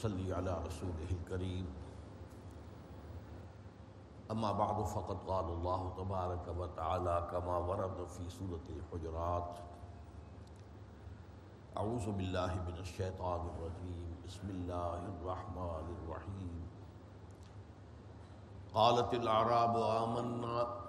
[0.00, 1.66] نحمده ونصلي على رسوله الكريم
[4.30, 9.58] أما بعد فقد قال الله تبارك وتعالى كما ورد في سورة الحجرات.
[11.76, 16.62] أعوذ بالله من الشيطان الرجيم بسم الله الرحمن الرحيم
[18.74, 20.80] قالت الأعراب آمنا.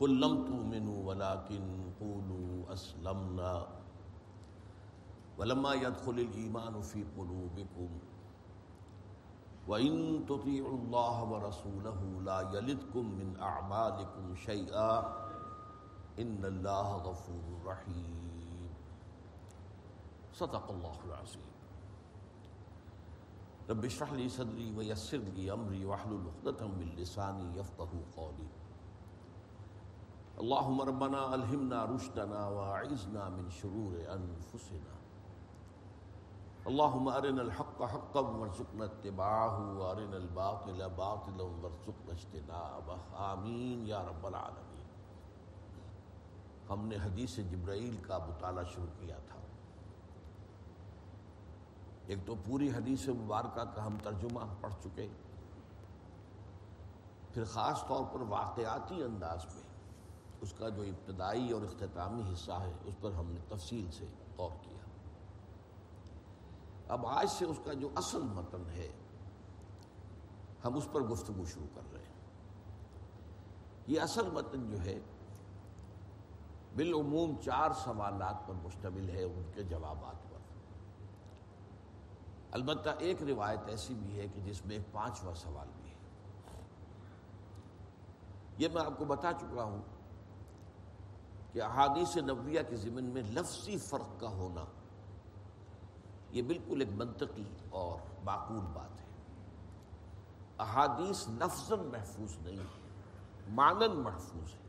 [0.00, 1.62] قل لم تؤمنوا ولكن
[2.00, 3.83] قولوا أسلمنا
[5.38, 7.88] ولما يدخل الإيمان في قلوبكم
[9.68, 14.98] وإن تطيعوا الله ورسوله لا يلدكم من أعمالكم شيئا
[16.18, 18.68] إن الله غفور رحيم.
[20.32, 21.50] صدق الله العظيم.
[23.70, 28.48] رب اشرح لي صدري ويسر لي أمري واحلل عقدة من لساني يفقهوا قولي.
[30.38, 35.03] اللهم ربنا ألهمنا رشدنا وأعذنا من شرور أنفسنا.
[36.66, 44.82] اللهم أرنا الحق حقا وارزقنا اتباعه وأرنا الباطل باطلا وارزقنا اجتنابه آمین یا رب العالمین۔
[46.70, 49.40] ہم نے حدیث جبرائیل کا مطالعہ شروع کیا تھا۔
[52.06, 55.08] ایک تو پوری حدیث مبارکہ کا ہم ترجمہ پڑھ چکے۔
[57.32, 59.62] پھر خاص طور پر واقعاتی انداز میں،
[60.40, 64.06] اس کا جو ابتدائی اور اختتامی حصہ ہے، اس پر ہم نے تفصیل سے
[64.38, 64.73] غور کیا۔
[66.88, 68.92] اب آج سے اس کا جو اصل متن ہے،
[70.64, 72.14] ہم اس پر گفتگو شروع کر رہے ہیں۔
[73.86, 75.00] یہ اصل متن جو ہے،
[76.76, 80.38] بالعموم چار سوالات پر مشتمل ہے ان کے جوابات پر۔
[82.50, 85.94] البتہ ایک روایت ایسی بھی ہے کہ جس میں ایک پانچواں سوال بھی ہے۔
[88.58, 89.82] یہ میں آپ کو بتا چکا ہوں
[91.52, 94.64] کہ احادیث نبویہ کے ضمن میں لفظی فرق کا ہونا
[96.34, 99.04] یہ بالکل ایک منطقی اور معقول بات ہے۔
[100.58, 104.62] احادیث لفظاً محفوظ نہیں ہے مانن محفوظ ہے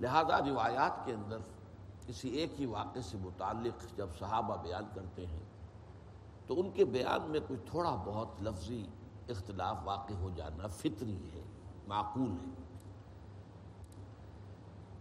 [0.00, 1.38] لہذا روایات کے اندر
[2.06, 5.44] کسی ایک ہی واقعے سے متعلق جب صحابہ بیان کرتے ہیں،
[6.46, 8.86] تو ان کے بیان میں کوئی تھوڑا بہت لفظی
[9.28, 11.42] اختلاف واقع ہو جانا فطری ہے،
[11.88, 12.54] معقول ہے۔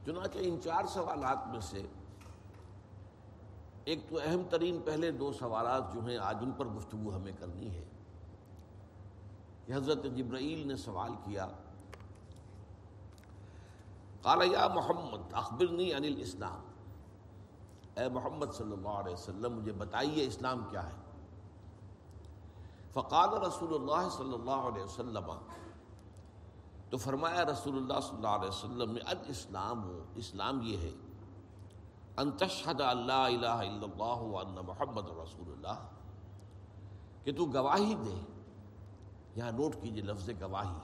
[0.05, 1.81] چنانچہ ان چار سوالات میں سے
[3.89, 7.69] ایک تو اہم ترین پہلے دو سوالات جو ہیں آج ان پر گفتگو ہمیں کرنی
[7.69, 7.85] ہے۔
[9.65, 11.47] کہ حضرت جبرائیل نے سوال کیا۔
[14.21, 16.61] قال، یا محمد، اخبرنی عن الاسلام
[17.95, 20.95] اے محمد صلی اللہ علیہ وسلم، مجھے بتائیے اسلام کیا ہے۔
[22.91, 25.31] فقال رسول اللہ صلی اللہ علیہ وسلم،
[26.89, 31.08] تو فرمایا رسول اللہ صلی اللہ علیہ وسلم نے الاسلام اسلام یہ ہے
[32.19, 35.85] ان تشہد اللہ الہ الا اللہ وان محمد رسول اللہ
[37.23, 38.15] کہ تو گواہی دے.
[39.35, 40.77] یہاں نوٹ کیجیے لفظ گواہی.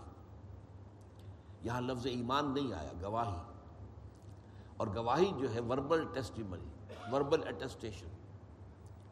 [1.64, 3.40] یہاں لفظ ایمان نہیں آیا، گواہی.
[4.78, 6.70] اور گواہی جو ہے وربل ٹیسٹیمنی
[7.12, 8.14] وربل اٹیسٹیشن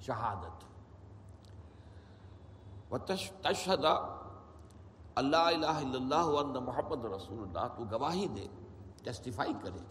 [0.02, 0.64] شہادت.
[2.92, 3.86] و تشہد
[5.16, 8.48] اللہ الہ الا اللہ وان محمد رسول اللہ تو گواہی دے
[9.04, 9.84] ٹیسٹیفائی کرے.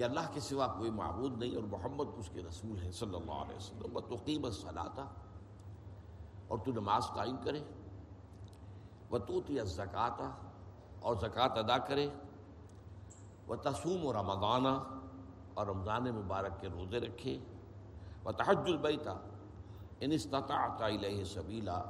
[0.00, 3.32] کہ اللہ کے سوا کوئی معبود نہیں اور محمد اس کے رسول ہیں صلی اللہ
[3.32, 5.04] علیہ وسلم۔ وہ تو قیمت صلاح
[6.48, 7.60] اور تو نماز قائم کرے۔
[9.10, 10.30] وہ تو زکوٰۃ
[11.00, 12.08] اور زکوٰۃ ادا کرے۔
[13.46, 15.00] وہ تسوم و رمضانہ
[15.54, 17.38] اور رمضان مبارک کے روزے رکھے۔
[18.24, 19.12] وہ تحج البیتا
[20.00, 21.82] ان استطاعت الیہ سبیلا۔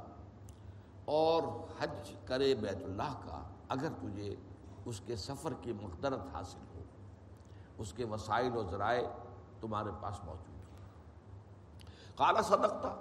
[1.05, 1.43] اور
[1.79, 4.35] حج کرے بیت اللہ کا، اگر تجھے
[4.85, 6.70] اس کے سفر کی مقدرت حاصل ہو
[7.81, 9.07] اس کے وسائل و ذرائع
[9.59, 12.95] تمہارے پاس موجود ہوں کالا صدقتا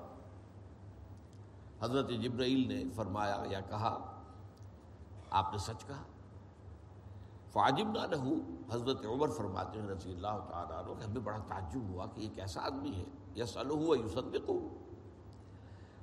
[1.81, 3.97] حضرت جبرائیل نے فرمایا یا کہا،
[5.31, 6.03] آپ نے سچ کہا۔
[7.53, 8.35] فاجب نہ رہو
[8.73, 12.29] حضرت عمر فرماتے ہیں رضی اللہ تعالیٰ عنہ کہ ہمیں بڑا تعجب ہوا کہ یہ
[12.35, 13.05] کیسا آدمی ہے
[13.37, 14.50] یس الح یوسدق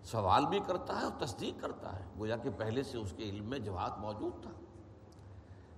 [0.04, 3.46] سوال بھی کرتا ہے اور تصدیق کرتا ہے، گویا کہ پہلے سے اس کے علم
[3.46, 4.52] میں جواب موجود تھا۔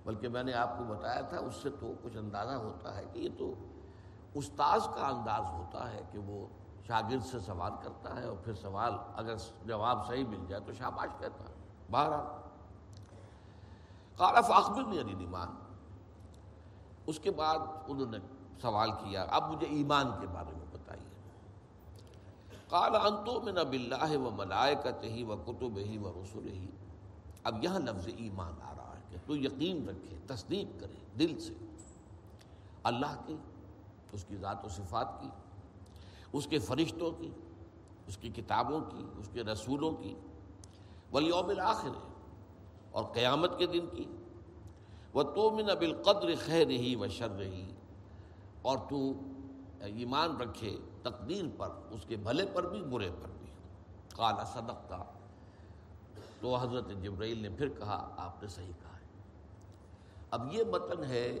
[0.04, 3.18] بلکہ میں نے آپ کو بتایا تھا، اس سے تو کچھ اندازہ ہوتا ہے کہ
[3.18, 3.54] یہ تو
[4.34, 6.46] استاذ کا انداز ہوتا ہے کہ وہ
[6.86, 11.08] شاگرد سے سوال کرتا ہے اور پھر سوال اگر جواب صحیح مل جائے تو شاباش
[11.18, 11.54] کہتا ہے۔
[11.90, 12.26] بہرحال
[14.16, 15.48] قارف اخبر نہیں علی ایمان
[17.06, 17.58] اس کے بعد
[17.88, 18.18] انہوں نے
[18.62, 21.10] سوال کیا۔ اب مجھے ایمان کے بارے میں بتائیے۔
[22.68, 26.70] کالا انتو میں نب اللہ و ملائکت ہی و کتب ہی و رسول ہی
[27.44, 28.69] اب یہاں لفظ ایمان آ
[29.30, 31.52] تو یقین رکھے، تصدیق کرے دل سے۔
[32.82, 33.36] اللہ کی،
[34.12, 35.28] اس کی ذات و صفات کی،
[36.32, 37.30] اس کے فرشتوں کی،
[38.06, 40.14] اس کی کتابوں کی، اس کے رسولوں کی۔
[41.12, 41.88] ولیوم الآخر
[42.90, 44.04] اور قیامت کے دن کی۔
[45.12, 47.74] وہ تو من بالقدر خیر رہی و شر رہی
[48.62, 49.12] اور تو
[49.80, 53.50] ایمان رکھے تقدیر پر، اس کے بھلے پر بھی، برے پر بھی۔
[54.16, 55.04] کالا صدقہ
[56.40, 58.90] تو حضرت جبرائیل نے پھر کہا، آپ نے صحیح کہا
[60.30, 61.38] اب یہ متن ہے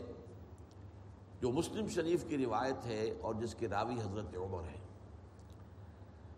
[1.40, 4.78] جو مسلم شریف کی روایت ہے اور جس کے راوی حضرت عمر ہے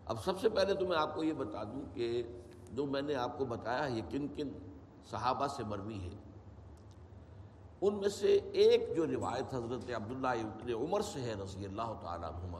[0.04, 2.22] اب سب سے پہلے تو میں آپ کو یہ بتا دوں کہ
[2.72, 4.48] جو میں نے آپ کو بتایا یہ کن کن
[5.10, 6.10] صحابہ سے مروی ہے۔
[7.80, 12.32] ان میں سے ایک جو روایت حضرت عبداللہ ابن عمر سے ہے رضی اللہ تعالیٰ
[12.34, 12.56] عنہ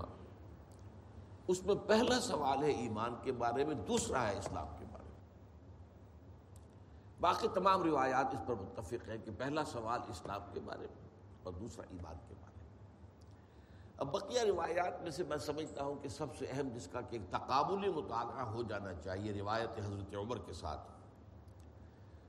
[1.47, 4.82] اس میں پہلا سوال ہے ایمان کے بارے میں، دوسرا ہے اسلام کے
[7.23, 11.09] باقی تمام روایات اس پر متفق ہیں کہ پہلا سوال اسلام کے بارے میں
[11.43, 12.69] اور دوسرا ایمان کے بارے میں۔
[13.97, 17.17] اب بقیہ روایات میں سے میں سمجھتا ہوں کہ سب سے اہم جس کا کہ
[17.17, 20.81] ایک تقابلی مطالعہ ہو جانا چاہیے روایت حضرت عمر کے ساتھ۔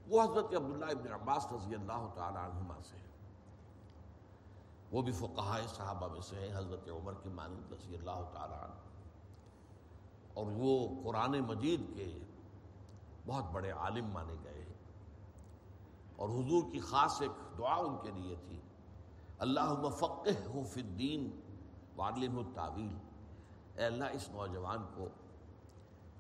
[0.08, 3.12] وہ حضرت عبداللہ ابن عباس رضی اللہ تعالیٰ عنہما سے ہے
[4.92, 8.80] وہ بھی فقہ صحابہ میں سے ہیں، حضرت عمر کی مانند رضی اللہ تعالیٰ عنہ۔
[10.34, 12.20] اور وہ قرآن مجید کے
[13.26, 14.63] بہت بڑے عالم مانے گئے۔ ہیں
[16.24, 18.62] اور حضور کی خاص ایک دعا ان کے لیے تھی۔
[19.38, 21.42] اللہ مفقہ ہو فدین
[21.96, 22.98] والم الطاویل
[23.76, 25.08] اے اللہ، اس نوجوان کو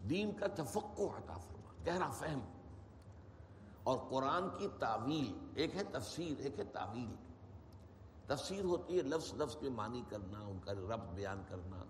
[0.09, 2.39] دین کا تفقع عطا فرما، گہرا فہم۔
[3.83, 7.15] اور قرآن کی تعویل، ایک ہے تفسیر، ایک ہے تعویل۔
[8.27, 11.83] تفسیر ہوتی ہے لفظ لفظ کے معنی کرنا، ان کا رب بیان کرنا۔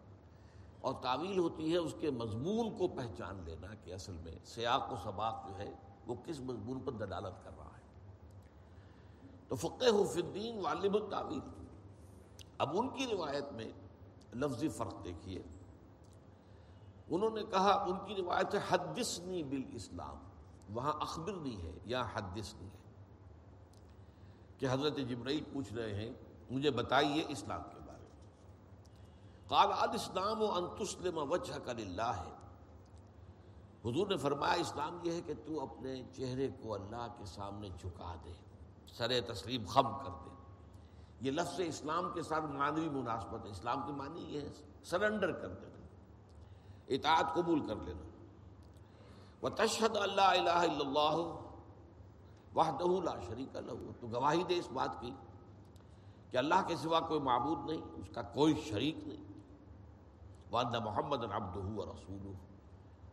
[0.81, 4.95] اور تعویل ہوتی ہے اس کے مضمون کو پہچان لینا کہ اصل میں سیاق و
[5.03, 5.73] سباق جو ہے
[6.07, 7.72] وہ کس مضمون پر دلالت کر رہا ہے۔
[9.53, 11.65] تو فقہ الدین والب التعویل۔
[12.57, 13.71] اب ان کی روایت میں
[14.35, 15.41] لفظی فرق دیکھیے۔
[17.09, 20.15] انہوں نے کہا، ان کی روایت ہے، حدثنی بالاسلام۔
[20.75, 22.77] وہاں اخبر نہیں ہے یا حدث نہیں ہے۔
[24.57, 26.13] کہ حضرت جبرائیل پوچھ رہے ہیں،
[26.51, 28.41] مجھے بتائیے اسلام کے بارے میں۔
[29.47, 32.31] قال، الاسلام و انتسلم وجہ کر اللہ ہے
[33.85, 38.15] حضور نے فرمایا، اسلام یہ ہے کہ تو اپنے چہرے کو اللہ کے سامنے جھکا
[38.25, 38.31] دے۔
[38.97, 40.29] سر تسلیم خم کر دے
[41.21, 44.49] یہ لفظ اسلام کے ساتھ معنوی مناسبت ہے۔ اسلام کی معنی یہ ہے،
[44.83, 45.85] سرنڈر کر دینا۔
[46.87, 48.09] اطاعت قبول کر لینا۔
[49.41, 51.39] وہ تشہد اللہ الہ الا اللہ
[52.55, 55.11] وحدہ لا شریک اللہ تو گواہی دے اس بات کی
[56.31, 59.23] کہ اللہ کے سوا کوئی معبود نہیں، اس کا کوئی شریک نہیں۔
[60.51, 62.33] وانہ محمد عبدہ و رسول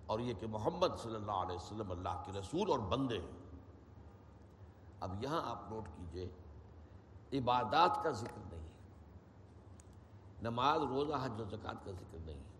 [0.06, 3.49] اور یہ کہ محمد صلی اللہ علیہ وسلم اللہ کے رسول اور بندے ہیں۔
[5.00, 6.28] اب یہاں آپ نوٹ کیجیے،
[7.38, 8.70] عبادات کا ذکر نہیں ہے،
[10.42, 12.50] نماز، روزہ، حج و زکوٰۃ کا ذکر نہیں ہے۔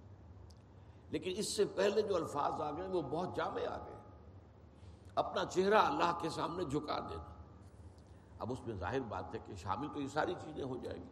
[1.10, 3.96] لیکن اس سے پہلے جو الفاظ آ گئے، وہ بہت جامع آ گئے۔
[5.14, 7.34] اپنا چہرہ اللہ کے سامنے جھکا دینا۔
[8.38, 11.08] اب اس میں ظاہر بات ہے کہ شامل تو یہ ساری چیزیں ہو جائیں گی۔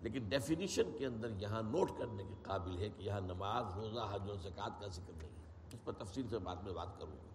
[0.00, 4.30] لیکن ڈیفینیشن کے اندر یہاں نوٹ کرنے کے قابل ہے کہ یہاں نماز، روزہ، حج
[4.30, 7.29] و زکوٰۃ کا ذکر نہیں ہے۔ اس پر تفصیل سے بعد میں بات کروں گا۔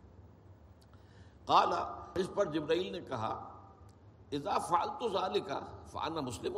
[1.46, 3.58] قالا اس پر جبرائیل نے کہا،
[4.32, 6.58] اذا فالتو ظال کا فانا مسلم.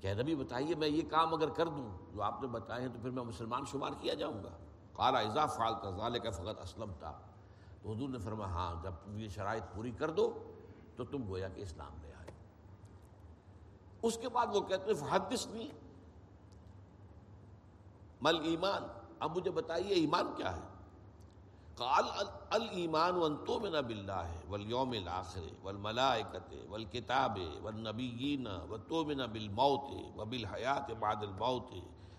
[0.00, 2.98] کہ نبی بتائیے، میں یہ کام اگر کر دوں، جو آپ نے بتائے ہیں، تو
[3.02, 4.50] پھر میں مسلمان شمار کیا جاؤں گا؟
[4.92, 7.18] قالا اذا فالتا ظال کا فقط اسلم تھا
[7.82, 10.54] تو حضور نے فرمایا ہاں جب تم یہ شرائط پوری کر دو،
[10.96, 12.30] تو تم گویا کہ اسلام لے آئے۔
[14.02, 15.68] اس کے بعد وہ کہتے ہیں حدث نہیں
[18.20, 18.82] مل ایمان،
[19.20, 20.60] اب مجھے بتائیے، ایمان کیا ہے؟
[21.76, 22.04] قال
[22.50, 31.70] الایمان ان تؤمن بالله والیوم الاخر والملائکۃ والکتاب والنبیین وتؤمن بالموت وبالحیات بعد الموت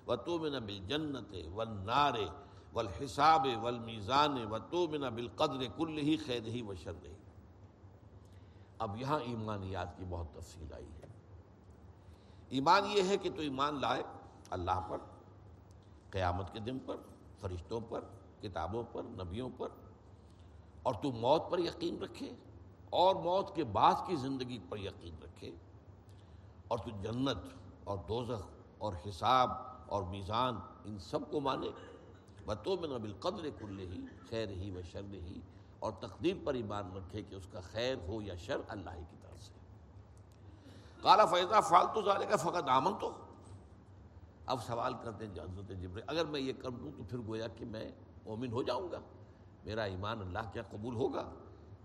[0.08, 2.18] وتؤمن بالجنت والنار
[2.74, 7.14] والحساب والمیزان وتؤمن بالقدر كله خیره وشره
[8.80, 11.08] اب یہاں ایمانیات کی بہت تفصیل آئی ہے۔
[12.50, 14.04] ایمان یہ ہے کہ تو ایمان لائے
[14.50, 14.98] اللہ پر،
[16.10, 16.96] قیامت کے دن پر،
[17.40, 18.02] فرشتوں پر
[18.44, 19.70] کتابوں پر، نبیوں پر،
[20.84, 22.32] اور تو موت پر یقین رکھے،
[23.02, 25.52] اور موت کے بعد کی زندگی پر یقین رکھے،
[26.68, 27.46] اور تو جنت
[27.84, 28.46] اور دوزخ
[28.78, 29.50] اور حساب
[29.88, 31.70] اور میزان ان سب کو مانے۔
[32.46, 35.40] بتو میں نبل قدر کل ہی خیر ہی و شر ہی
[35.80, 39.44] اور تقدیر پر ایمان رکھے کہ اس کا خیر ہو یا شر اللہ کی طرف
[39.44, 39.54] سے۔
[41.02, 43.12] کالا فیضا فالتو زارے کا فقط آمن تو
[44.46, 47.66] اب سوال کرتے ہیں حضرت جبر اگر میں یہ کر دوں تو پھر گویا کہ
[47.66, 47.90] میں
[48.26, 49.00] مومن ہو جاؤں گا۔
[49.66, 51.34] میرا ایمان اللہ کیا قبول ہوگا۔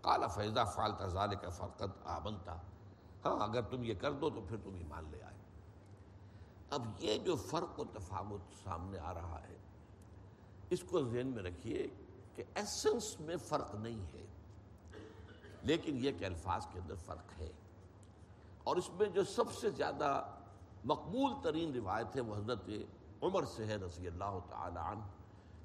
[0.02, 2.61] کالا فیضا فالتا زال کا فقط آمن تھا
[3.25, 5.37] ہاں اگر تم یہ کر دو تو پھر تم ایمان لے آئے۔
[6.71, 9.57] اب یہ جو فرق و تفاوت سامنے آ رہا ہے،
[10.71, 11.87] اس کو ذہن میں رکھیے
[12.35, 14.26] کہ ایسنس میں فرق نہیں ہے،
[15.62, 17.52] لیکن یہ کہ الفاظ کے اندر فرق ہے۔
[18.64, 20.25] اور اس میں جو سب سے زیادہ
[20.85, 22.71] مقبول ترین روایت ہے، وہ حضرت
[23.23, 25.00] عمر سے ہے، رضی اللہ تعالی عنہ۔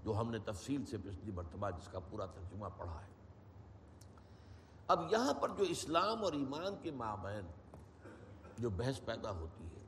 [0.03, 3.13] جو ہم نے تفصیل سے پچھلی مرتبہ جس کا پورا ترجمہ پڑھا ہے۔
[4.87, 7.47] اب یہاں پر جو اسلام اور ایمان کے مابین
[8.57, 9.85] جو بحث پیدا ہوتی ہے،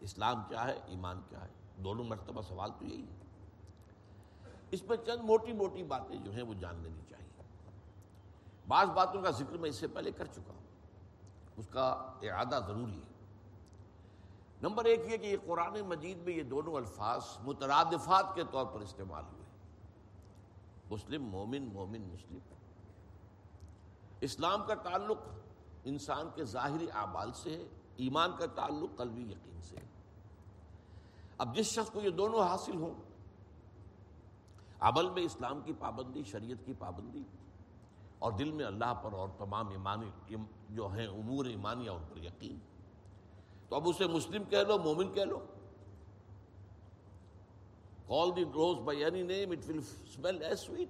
[0.00, 3.16] اسلام کیا ہے، ایمان کیا ہے؟ دونوں مرتبہ سوال تو یہی ہے۔
[4.70, 7.42] اس میں چند موٹی موٹی باتیں جو ہیں وہ جان لینی چاہیے۔
[8.68, 10.62] بعض باتوں کا ذکر میں اس سے پہلے کر چکا ہوں۔
[11.56, 11.86] اس کا
[12.22, 13.09] اعادہ ضروری ہے۔
[14.62, 18.80] نمبر ایک یہ کہ یہ قرآن مجید میں یہ دونوں الفاظ مترادفات کے طور پر
[18.80, 19.44] استعمال ہوئے۔
[20.90, 22.38] مسلم، مومن مومن، مسلم۔
[24.20, 25.18] اسلام کا تعلق
[25.84, 29.86] انسان کے ظاہری اعمال سے ہے، ایمان کا تعلق قلبی یقین سے ہے۔
[31.38, 32.94] اب جس شخص کو یہ دونوں حاصل ہوں،
[34.80, 37.22] عمل میں اسلام کی پابندی، شریعت کی پابندی،
[38.18, 40.36] اور دل میں اللہ پر اور تمام ایمانی
[40.68, 42.58] جو ہیں امور ایمانیہ، ان پر یقین
[43.70, 45.38] تو اب اسے مسلم کہہ لو، مومن کہہ لو۔
[48.06, 50.88] Call the rose by any name it will smell as sweet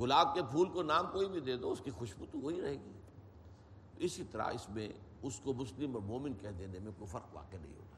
[0.00, 2.72] گلاب کے پھول کو نام کوئی بھی دے دو، اس کی خوشبو تو وہی رہے
[2.72, 2.92] گی۔
[3.98, 4.88] اسی طرح اس میں
[5.22, 7.96] اس کو مسلم اور مومن کہہ دینے میں کوئی فرق واقع نہیں ہوتا۔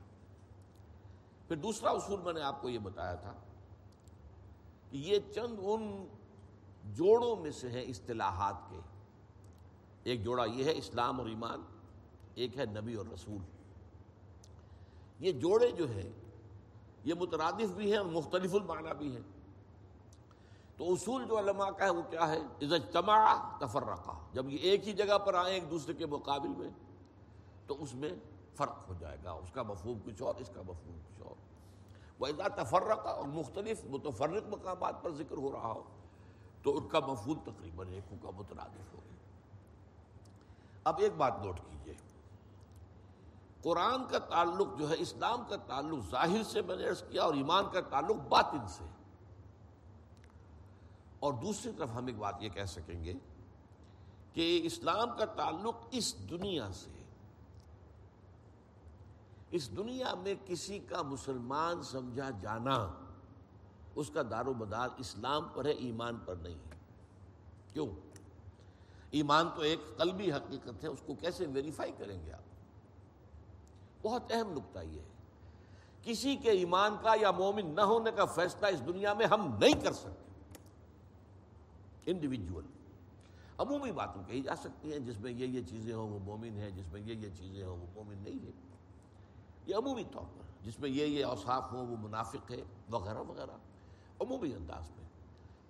[1.49, 3.33] پھر دوسرا اصول میں نے آپ کو یہ بتایا تھا
[4.91, 6.07] کہ یہ چند ان
[6.85, 8.81] جوڑوں میں سے ہے اصطلاحات کے۔
[10.03, 11.78] ایک جوڑا یہ ہے اسلام اور ایمان۔
[12.39, 13.39] ایک ہے نبی اور رسول۔
[15.19, 16.11] یہ جوڑے جو ہیں،
[17.05, 19.23] یہ مترادف بھی ہیں اور مختلف المعنی بھی ہیں۔
[20.77, 24.93] تو اصول جو علماء کا ہے، وہ کیا ہے؟ اجتماع تفرقہ جب یہ ایک ہی
[24.93, 26.69] جگہ پر آئیں، ایک دوسرے کے مقابل میں،
[27.67, 28.11] تو اس میں
[28.55, 31.35] فرق ہو جائے گا۔ اس کا مفہوم کچھ اور، اس کا مفہوم کچھ اور۔
[32.19, 35.83] وہ ادا تفرقہ اور مختلف متفرق مقامات پر ذکر ہو رہا ہو،
[36.63, 39.17] تو ان کا مفہوم تقریباً ایک کا مترادف ہوگی
[40.85, 42.08] اب ایک بات نوٹ کیجیے۔
[43.63, 47.35] قرآن کا تعلق جو ہے، اسلام کا تعلق ظاہر سے میں نے عرض کیا اور
[47.35, 48.85] ایمان کا تعلق باطن سے۔
[51.21, 53.15] اور دوسری طرف ہم ایک بات یہ کہہ سکیں گے
[54.33, 57.03] کہ اسلام کا تعلق اس دنیا سے۔
[59.51, 62.93] اس دنیا میں کسی کا مسلمان سمجھا جانا،
[63.95, 66.77] اس کا دار و مدار اسلام پر ہے، ایمان پر نہیں ہے۔
[67.73, 67.87] کیوں؟
[69.11, 72.48] ایمان تو ایک قلبی حقیقت ہے، اس کو کیسے ویریفائی کریں گے آپ؟
[74.03, 75.05] بہت اہم نقطہ یہ ہے۔
[76.03, 79.73] کسی کے ایمان کا یا مومن نہ ہونے کا فیصلہ اس دنیا میں ہم نہیں
[79.73, 80.29] کر سکتے۔
[82.11, 82.65] انڈیویجول
[83.59, 86.71] عمومی باتیں کہی جا سکتی ہیں، جس میں یہ یہ چیزیں ہوں وہ مومن ہے
[86.71, 88.51] جس میں یہ یہ چیزیں ہوں وہ مومن نہیں ہے
[89.67, 93.57] یہ عمومی طور پر، جس میں یہ یہ اوصاف ہوں وہ منافق ہے وغیرہ وغیرہ۔
[94.21, 95.09] عمومی انداز میں۔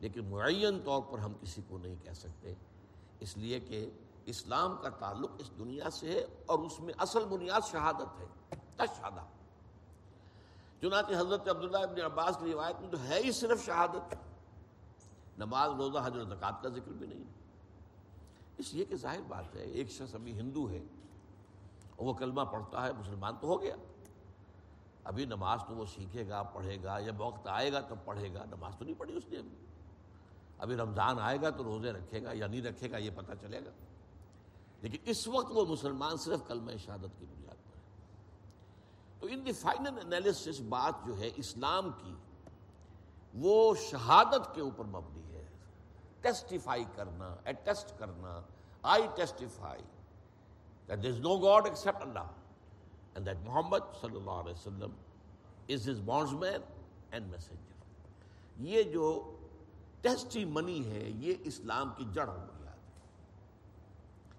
[0.00, 2.54] لیکن معین طور پر ہم کسی کو نہیں کہہ سکتے۔
[3.20, 3.90] اس لیے کہ
[4.28, 8.26] اسلام کا تعلق اس دنیا سے ہے اور اس میں اصل بنیاد شہادت ہے
[8.76, 9.25] تشہادہ
[10.80, 14.14] چنانچہ حضرت عبداللہ ابن عباس کی روایت میں تو ہے ہی صرف شہادت۔
[15.38, 17.25] نماز، روزہ حضرت زکوٰۃ کا ذکر بھی نہیں۔
[18.58, 20.78] اس لیے کہ ظاہر بات ہے، ایک شخص ابھی ہندو ہے
[21.97, 23.76] اور وہ کلمہ پڑھتا ہے، مسلمان تو ہو گیا۔
[25.04, 28.44] ابھی نماز تو وہ سیکھے گا، پڑھے گا، یا وقت آئے گا تو پڑھے گا،
[28.44, 29.56] نماز تو نہیں پڑھی اس نے ابھی۔
[30.58, 33.64] ابھی رمضان آئے گا تو روزے رکھے گا یا نہیں رکھے گا یہ پتہ چلے
[33.64, 33.70] گا۔
[34.82, 39.52] لیکن اس وقت وہ مسلمان صرف کلمہ شہادت کی بنیاد پر ہے تو ان دی
[39.52, 42.14] فائنل انالیسس بات جو ہے اسلام کی،
[43.35, 45.44] وہ شہادت کے اوپر مبنی ہے۔
[46.20, 48.40] ٹیسٹیفائی کرنا اٹیسٹ کرنا
[48.82, 49.85] I testify
[50.88, 52.28] that there is no God except Allah
[53.14, 54.92] and that Muhammad sallallahu alayhi wa sallam
[55.68, 56.62] is his bondsman
[57.12, 57.75] and messenger.
[58.66, 59.08] یہ جو
[60.00, 62.57] ٹیسٹی منی ہے، یہ اسلام کی جڑ ہو بنیاد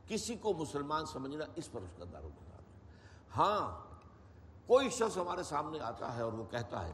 [0.10, 2.74] کسی کو مسلمان سمجھنا، اس پر اس کا دار و مدار ہے۔
[3.36, 3.62] ہاں
[4.68, 6.94] کوئی شخص ہمارے سامنے آتا ہے اور وہ کہتا ہے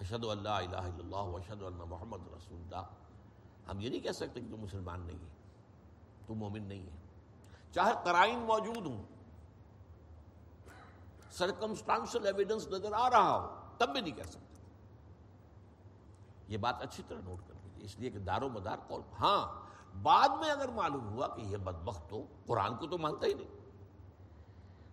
[0.00, 4.40] اشد اللہ الہ الا اللہ اشد اللہ محمد رسول اللہ۔ ہم یہ نہیں کہہ سکتے
[4.40, 5.28] کہ تو مسلمان نہیں ہے،
[6.26, 6.96] تو مومن نہیں ہے۔
[7.72, 9.02] چاہے قرائن موجود ہوں
[11.30, 14.58] سرکمسٹانشل ایویڈنس نظر آ رہا ہو، تب بھی نہیں کہہ سکتے۔
[16.48, 19.69] یہ بات اچھی طرح نوٹ کر لیجیے اس لیے کہ دار و مدار کال ہاں
[19.94, 23.58] بعد میں اگر معلوم ہوا کہ یہ بدبخت ہو قرآن کو تو مانتا ہی نہیں،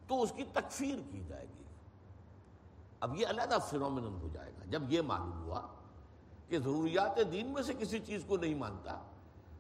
[0.08, 1.63] تو اس کی تکفیر کی جائے گی۔
[3.00, 5.62] اب یہ علیحدہ فنومن ہو جائے گا۔ جب یہ معلوم ہوا
[6.48, 9.01] کہ ضروریات دین میں سے کسی چیز کو نہیں مانتا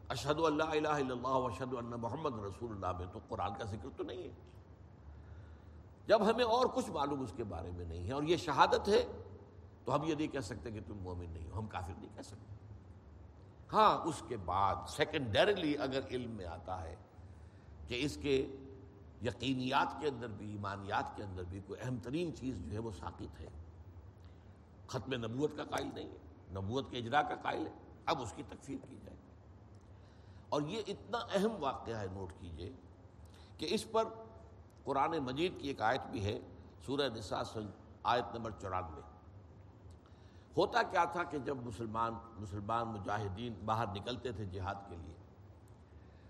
[0.09, 3.89] اشد اللہ الہ الا اللہ اشد اللہ محمد رسول اللہ میں، تو قرآن کا ذکر
[3.97, 4.31] تو نہیں ہے۔
[6.07, 9.05] جب ہمیں اور کچھ معلوم اس کے بارے میں نہیں ہے اور یہ شہادت ہے،
[9.85, 12.21] تو ہم یہ نہیں کہہ سکتے کہ تم مومن نہیں ہو، ہم کافر نہیں کہہ
[12.21, 12.56] سکتے۔
[13.73, 16.95] ہاں اس کے بعد سیکنڈریلی اگر علم میں آتا ہے
[17.87, 18.55] کہ اس کے
[19.21, 22.91] یقینیات کے اندر بھی، ایمانیات کے اندر بھی کوئی اہم ترین چیز جو ہے وہ
[22.91, 23.47] ساکت ہے۔
[24.87, 26.17] ختم نبوت کا قائل نہیں ہے،
[26.51, 27.71] نبوت کے اجرا کا قائل ہے۔
[28.05, 29.17] اب اس کی تکفیر کی جائے۔
[30.49, 32.71] اور یہ اتنا اہم واقعہ ہے، نوٹ کیجیے
[33.57, 34.03] کہ اس پر
[34.83, 36.39] قرآن مجید کی ایک آیت بھی ہے،
[36.85, 37.41] سورہ نساء
[38.03, 39.01] آیت نمبر چورانوے۔
[40.57, 45.15] ہوتا کیا تھا کہ جب مسلمان مسلمان مجاہدین باہر نکلتے تھے جہاد کے لیے،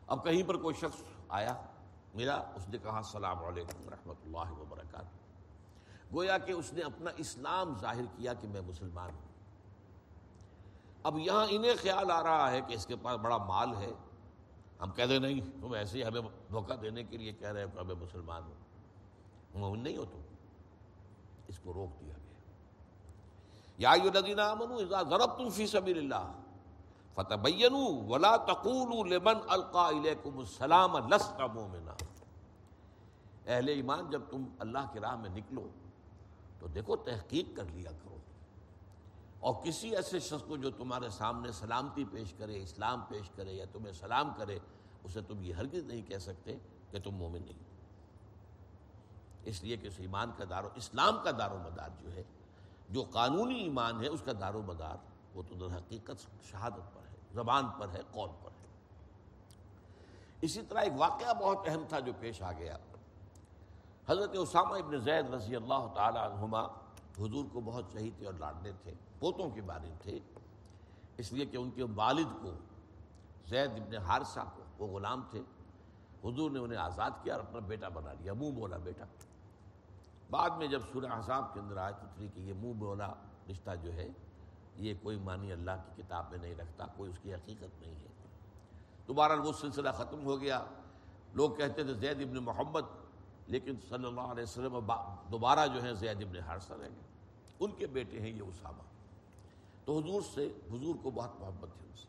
[0.08, 1.62] اب کہیں پر کوئی شخص آیا
[2.14, 5.06] میرا اس نے کہا، السلام علیکم رحمۃ اللہ وبرکاتہ.
[6.14, 9.28] گویا کہ اس نے اپنا اسلام ظاہر کیا کہ میں مسلمان ہوں۔
[11.04, 13.92] اب یہاں انہیں خیال آ رہا ہے کہ اس کے پاس بڑا مال ہے۔
[14.82, 17.70] ہم کہہ دیں نہیں، تم ایسے ہی ہمیں دھوکہ دینے کے لیے کہہ رہے ہو
[17.74, 18.54] کہ ہمیں مسلمان ہو۔
[19.60, 20.22] مومن نہیں ہو تم۔
[21.48, 22.27] اس کو روک دیا گیا۔
[23.78, 26.32] یا ندینہ فی سبیل اللہ
[27.14, 27.48] فتح
[28.08, 28.36] ولا
[29.08, 31.42] لمن الیکم السلام لست
[33.48, 35.68] اہل ایمان، جب تم اللہ کی راہ میں نکلو،
[36.60, 38.18] تو دیکھو، تحقیق کر لیا کرو۔
[39.40, 43.66] اور کسی ایسے شخص کو جو تمہارے سامنے سلامتی پیش کرے، اسلام پیش کرے، یا
[43.72, 44.60] تمہیں سلام کرے،
[45.04, 46.56] اسے تم یہ ہرگز نہیں کہہ سکتے
[46.92, 47.66] کہ تم مومن نہیں۔
[49.46, 52.24] اس لیے کہ اس ایمان کا دار و اسلام کا دار و مدار جو ہے
[52.90, 54.98] جو قانونی ایمان ہے، اس کا دار و مدار
[55.34, 58.68] وہ تو در حقیقت شہادت پر ہے، زبان پر ہے، قول پر ہے۔
[60.42, 62.78] اسی طرح ایک واقعہ بہت اہم تھا جو پیش آ گیا۔
[64.10, 66.62] حضرت اسامہ ابن زید رضی اللہ تعالی عنہما
[67.20, 70.20] حضور کو بہت چہیتے اور لاڈنے تھے، پوتوں کے بارے تھے۔
[71.18, 72.52] اس لیے کہ ان کے والد کو،
[73.48, 75.42] زید ابن حارثہ کو وہ غلام تھے۔
[76.24, 79.06] حضور نے انہیں آزاد کیا اور اپنا بیٹا بنا لیا، منہ بولا بیٹا۔
[80.30, 83.14] بعد میں جب سورہ حساب کے اندر آیت اتری کہ یہ منہ بولا
[83.52, 84.08] رشتہ جو ہے،
[84.76, 88.08] یہ کوئی معنی اللہ کی کتاب میں نہیں رکھتا، کوئی اس کی حقیقت نہیں ہے۔
[89.08, 90.66] دوبارہ وہ سلسلہ ختم ہو گیا۔
[91.34, 92.82] لوگ کہتے تھے زید ابن محمد،
[93.48, 94.80] لیکن صلی اللہ علیہ وسلم
[95.32, 97.08] دوبارہ جو ہے زید ابن حارثہ رہ گئے۔
[97.60, 98.84] ان کے بیٹے ہیں یہ اسامہ۔
[99.86, 102.08] تو حضور سے، حضور کو بہت محبت تھی ان سے۔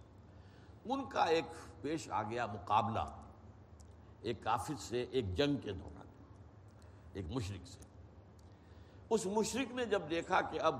[0.92, 1.44] ان کا ایک
[1.80, 3.22] پیش آ گیا مقابلہ،
[4.20, 6.06] ایک کافر سے، ایک جنگ کے دوران،
[7.12, 7.87] ایک مشرق سے۔
[9.10, 10.76] اس مشرق نے جب دیکھا کہ اب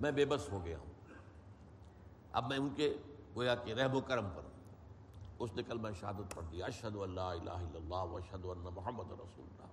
[0.00, 0.92] میں بے بس ہو گیا ہوں،
[2.32, 2.96] اب میں ان کے
[3.36, 4.50] گویا کہ رحب و کرم پر ہوں،
[5.38, 8.70] اس نے کل میں شہادت پڑھ دیا اشد اللہ الہ الا اللہ و اشد اللہ
[8.74, 9.66] محمد رسول اللہ۔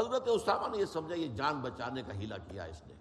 [0.00, 2.94] حضرت اسامہ نے یہ سمجھا، یہ جان بچانے کا ہیلا کیا اس نے۔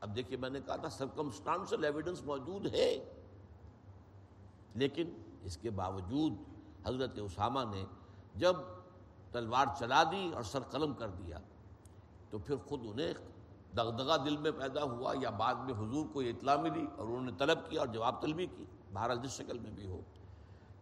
[0.00, 3.14] اب دیکھیے، میں نے کہا تھا سرکمسٹانشل ایویڈنس موجود ہے۔
[4.74, 5.10] لیکن
[5.42, 6.32] اس کے باوجود
[6.86, 7.84] حضرت اسامہ نے
[8.34, 8.56] جب
[9.32, 11.38] تلوار چلا دی اور سر قلم کر دیا
[12.30, 13.14] تو پھر خود انہیں
[13.76, 17.20] دغدغہ دل میں پیدا ہوا یا بعد میں حضور کو یہ اطلاع ملی اور انہوں
[17.20, 20.00] نے طلب کیا اور جواب طلبی کی، بہرحال جس شکل میں بھی ہو۔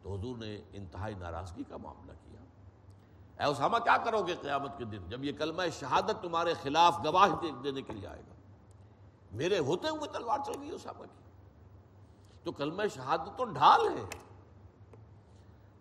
[0.03, 2.41] تو حضور نے انتہائی ناراضگی کا معاملہ کیا۔
[3.45, 7.29] اے اسامہ، کیا کرو گے قیامت کے دن جب یہ کلمہ شہادت تمہارے خلاف گواہ
[7.65, 8.35] دینے کے لیے آئے گا؟
[9.33, 11.31] میرے ہوتے ہوئے تلوار چل گئی اسامہ کی۔
[12.45, 14.05] تو کلمہ شہادت تو ڈھال ہے۔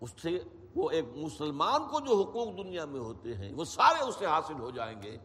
[0.00, 0.38] اس سے
[0.74, 4.60] وہ ایک مسلمان کو جو حقوق دنیا میں ہوتے ہیں وہ سارے اس سے حاصل
[4.60, 5.18] ہو جائیں گے۔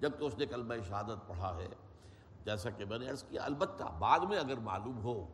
[0.00, 1.68] جب تو اس نے کلمہ شہادت پڑھا ہے،
[2.44, 5.26] جیسا کہ میں نے عرض کیا، البتہ بعد میں اگر معلوم ہو،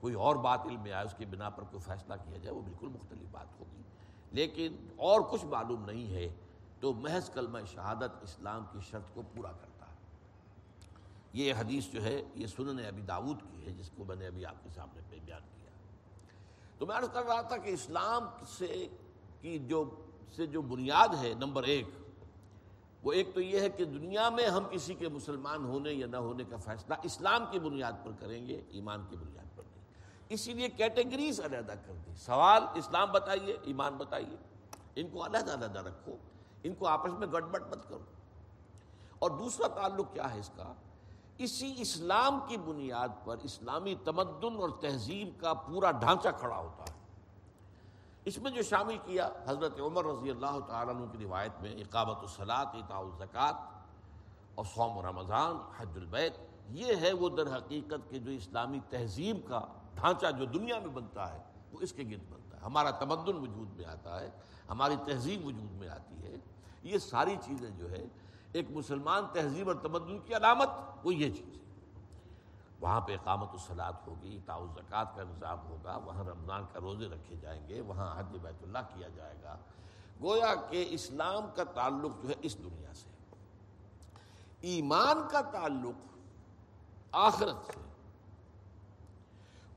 [0.00, 2.62] کوئی اور بات علم میں آئے، اس کی بنا پر کوئی فیصلہ کیا جائے، وہ
[2.62, 3.82] بالکل مختلف بات ہوگی۔
[4.30, 6.34] لیکن اور کچھ معلوم نہیں ہے،
[6.80, 9.68] تو محض کلمہ شہادت اسلام کی شرط کو پورا کرتا
[11.32, 14.46] یہ حدیث جو ہے، یہ سنن ابی داود کی ہے، جس کو میں نے ابھی
[14.46, 15.70] آپ کے سامنے پہ بیان کیا۔
[16.78, 18.88] تو میں عرض کر رہا تھا کہ اسلام سے
[19.40, 19.84] کی جو،
[20.36, 21.86] سے جو بنیاد ہے، نمبر ایک
[23.02, 26.16] وہ ایک تو یہ ہے کہ دنیا میں ہم کسی کے مسلمان ہونے یا نہ
[26.16, 29.84] ہونے کا فیصلہ اسلام کی بنیاد پر کریں گے، ایمان کی بنیاد پر نہیں۔
[30.28, 34.36] اسی لیے کیٹیگریز علیحدہ کر دی سوال اسلام بتائیے، ایمان بتائیے۔
[34.96, 36.16] ان کو علیحدہ علیحدہ رکھو۔
[36.62, 38.04] ان کو آپس میں گڑبڑ مت کرو۔
[39.18, 40.74] اور دوسرا تعلق کیا ہے اس کا؟
[41.38, 46.97] اسی اسلام کی بنیاد پر اسلامی تمدن اور تہذیب کا پورا ڈھانچہ کھڑا ہوتا ہے۔
[48.24, 52.16] اس میں جو شامل کیا حضرت عمر رضی اللہ تعالیٰ عنہ کی روایت میں اقامت
[52.20, 53.52] الصلاط اطاع الزکوٰۃ
[54.54, 56.32] اور سوم رمضان، حج البیت،
[56.68, 59.60] یہ ہے وہ در حقیقت کے جو اسلامی تہذیب کا
[59.94, 63.76] ڈھانچہ جو دنیا میں بنتا ہے، وہ اس کے گرد بنتا ہے۔ ہمارا تمدن وجود
[63.76, 64.30] میں آتا ہے،
[64.68, 66.36] ہماری تہذیب وجود میں آتی ہے۔
[66.82, 68.04] یہ ساری چیزیں جو ہے،
[68.52, 70.68] ایک مسلمان تہذیب اور تمدن کی علامت،
[71.04, 71.67] وہ یہ چیز ہے۔
[72.80, 77.36] وہاں پہ اقامت الصلاط ہوگی، تاؤ زکوٰۃ کا نظام ہوگا، وہاں رمضان کا روزے رکھے
[77.36, 79.56] جائیں گے، وہاں حج بیت اللہ کیا جائے گا۔
[80.22, 83.10] گویا کہ اسلام کا تعلق جو ہے اس دنیا سے۔
[84.60, 86.18] ایمان کا تعلق
[87.12, 87.80] آخرت سے۔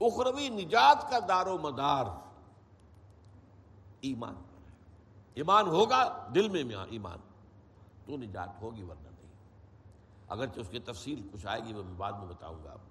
[0.07, 2.05] اخروی نجات کا دار و مدار
[4.01, 4.75] ایمان پر ہے۔
[5.33, 7.17] ایمان ہوگا دل میں ایمان،
[8.05, 9.31] تو نجات ہوگی ورنہ نہیں۔
[10.27, 12.79] اگرچہ اس کی تفصیل کچھ آئے گی وہ میں بعد میں بتاؤں گا آپ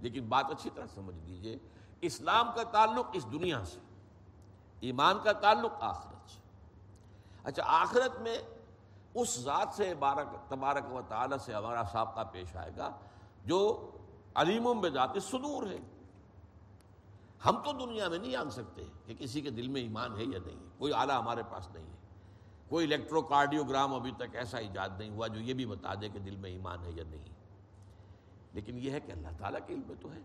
[0.00, 1.58] لیکن بات اچھی طرح سمجھ لیجیے،
[2.00, 3.78] اسلام کا تعلق اس دنیا سے،
[4.80, 6.40] ایمان کا تعلق آخرت سے۔
[7.44, 8.38] اچھا آخرت میں
[9.14, 12.90] اس ذات سے بارک، تبارک و تعالی سے ہمارا سابقہ پیش آئے گا
[13.44, 13.90] جو
[14.34, 15.78] علیموں میں ذات صدور ہے۔
[17.44, 20.38] ہم تو دنیا میں نہیں جان سکتے کہ کسی کے دل میں ایمان ہے یا
[20.46, 21.96] نہیں کوئی آلہ ہمارے پاس نہیں ہے۔
[22.68, 26.18] کوئی الیکٹرو کارڈیوگرام ابھی تک ایسا ایجاد نہیں ہوا جو یہ بھی بتا دے کہ
[26.18, 27.24] دل میں ایمان ہے یا نہیں۔
[28.56, 30.18] لیکن یہ ہے کہ اللہ تعالیٰ کے علم تو ہے۔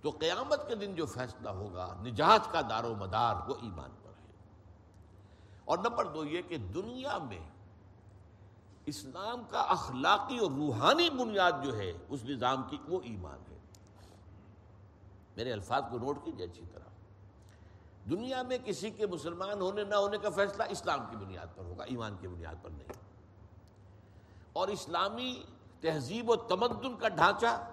[0.00, 4.08] تو قیامت کے دن جو فیصلہ ہوگا، نجات کا دار و مدار وہ ایمان پر
[4.08, 4.32] ہے۔
[5.64, 7.48] اور نمبر دو یہ کہ دنیا میں
[8.86, 13.58] اسلام کا اخلاقی اور روحانی بنیاد جو ہے، اس نظام کی وہ ایمان ہے۔
[15.36, 16.88] میرے الفاظ کو نوٹ کیجیے اچھی طرح۔
[18.10, 21.84] دنیا میں کسی کے مسلمان ہونے، نہ ہونے کا فیصلہ اسلام کی بنیاد پر ہوگا،
[21.84, 22.92] ایمان کی بنیاد پر نہیں۔
[24.52, 25.42] اور اسلامی
[25.80, 27.70] تہذیب و تمدن کا ڈھانچہ،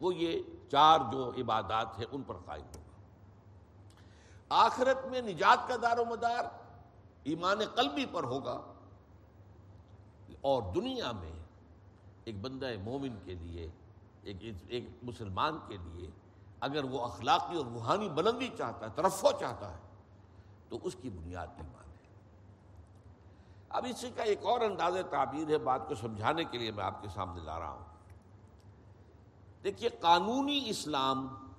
[0.00, 2.86] وہ یہ چار جو عبادات ہیں، ان پر قائم ہوگا۔
[4.48, 6.44] آخرت میں نجات کا دار و مدار
[7.22, 8.60] ایمان قلبی پر ہوگا۔
[10.40, 11.32] اور دنیا میں
[12.24, 13.70] ایک بندہ مومن کے لیے،
[14.22, 14.36] ایک
[14.68, 16.10] ایک مسلمان کے لیے
[16.60, 19.78] اگر وہ اخلاقی اور روحانی بلندی چاہتا ہے، ترفع چاہتا ہے،
[20.68, 21.85] تو اس کی بنیاد ایمان
[23.76, 27.02] اب اسی کا ایک اور انداز تعبیر ہے بات کو سمجھانے کے لیے میں آپ
[27.02, 27.84] کے سامنے لا رہا ہوں۔
[29.64, 31.50] دیکھیے، قانونی اسلام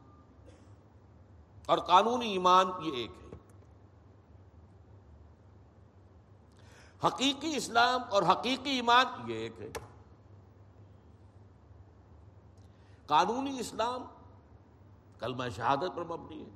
[1.65, 3.27] اور قانونی ایمان یہ ایک ہے۔
[7.07, 9.71] حقیقی اسلام اور حقیقی ایمان یہ ایک ہے۔
[13.05, 14.03] قانونی اسلام
[15.19, 16.49] کلمہ شہادت پر مبنی ہے۔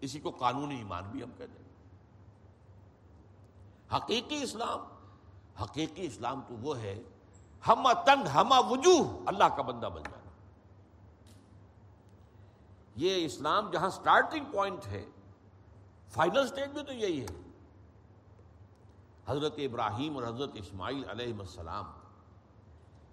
[0.00, 1.67] اسی کو قانونی ایمان بھی ہم کہتے ہیں۔
[3.92, 4.78] حقیقی اسلام
[5.62, 7.02] حقیقی اسلام تو وہ ہے
[7.68, 10.30] ہم تن ہم وجوہ، اللہ کا بندہ بن جانا۔
[12.96, 15.04] یہ اسلام جہاں سٹارٹنگ پوائنٹ ہے
[16.08, 17.26] فائنل سٹیج میں تو یہی ہے۔
[19.26, 21.84] حضرت ابراہیم اور حضرت اسماعیل علیہ السلام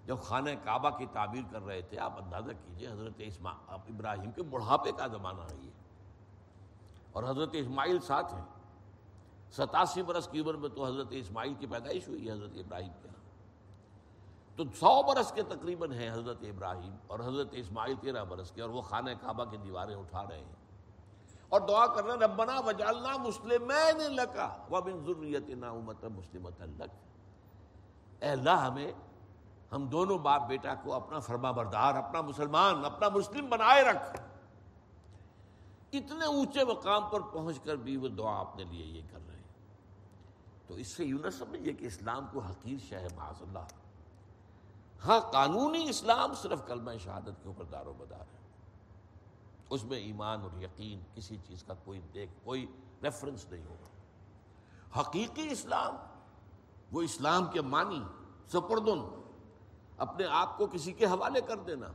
[0.06, 3.20] جب خانہ کعبہ کی تعبیر کر رہے تھے، آپ اندازہ کیجیے حضرت
[3.68, 5.70] ابراہیم کے بڑھاپے کا زمانہ ہے یہ۔
[7.12, 8.55] اور حضرت اسماعیل ساتھ ہیں۔
[9.50, 13.08] ستاسی برس کی عمر میں تو حضرت اسماعیل کی پیدائش ہوئی ہے، حضرت ابراہیم کے
[14.56, 18.70] تو سو برس کے تقریباً ہیں حضرت ابراہیم اور حضرت اسماعیل تیرہ برس کے اور
[18.70, 20.54] وہ خانہ کعبہ کی دیواریں اٹھا رہے ہیں۔
[21.48, 26.90] اور دعا کر رہے ہیں، ربنا وجالنا مسلم لکا ومن ذریتنا امت مسلمت لک۔
[28.22, 28.92] اے اللہ، ہمیں،
[29.72, 34.20] ہم دونوں باپ بیٹا کو اپنا فرما بردار، اپنا مسلمان، اپنا مسلم بنائے رکھ۔
[35.92, 39.35] اتنے اونچے مقام پر پہنچ کر بھی وہ دعا اپنے لیے یہ کر رہے ہیں۔
[40.66, 43.66] تو اس سے یوں نہ سمجھیے کہ اسلام کو حقیر شہ معاذ اللہ۔
[45.04, 48.36] ہاں قانونی اسلام صرف کلمہ شہادت کے اوپر دار و بدار ہے۔
[49.70, 52.66] اس میں ایمان اور یقین، کسی چیز کا کوئی دیکھ، کوئی
[53.02, 55.96] ریفرنس نہیں ہوگا۔ حقیقی اسلام،
[56.92, 58.02] وہ اسلام کے معنی،
[58.48, 59.20] سپردن،
[59.98, 61.86] اپنے آپ کو کسی کے حوالے کر دینا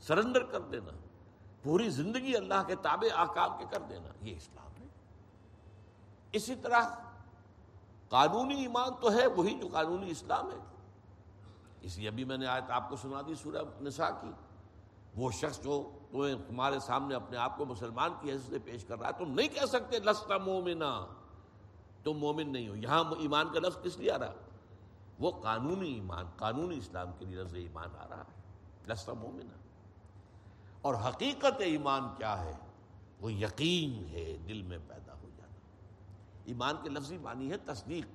[0.00, 0.92] سرنڈر کر دینا،
[1.62, 4.86] پوری زندگی اللہ کے تابع آکام کے کر دینا، یہ اسلام ہے۔
[6.32, 6.82] اسی طرح
[8.08, 10.58] قانونی ایمان تو ہے، وہی جو قانونی اسلام ہے۔
[11.80, 14.30] اس لیے ابھی میں نے آیت آپ کو سنا دی، سورہ نساء کی۔
[15.16, 18.98] وہ شخص جو تمہیں تمہارے سامنے اپنے آپ کو مسلمان کی حیثیت سے پیش کر
[18.98, 21.06] رہا ہے۔ تم نہیں کہہ سکتے لستا مومنا
[22.04, 24.32] تم مومن نہیں ہو۔ یہاں ایمان کا لفظ کس لیے آ رہا
[25.18, 28.42] وہ قانونی ایمان، قانونی اسلام کے لیے لفظ ایمان آ رہا ہے۔
[28.88, 29.56] لستا مومنا
[30.82, 32.52] اور حقیقت ایمان کیا ہے؟
[33.20, 35.12] وہ یقین ہے، دل میں پیدا
[36.46, 38.06] ایمان کے لفظی معنی ہے تصدیق۔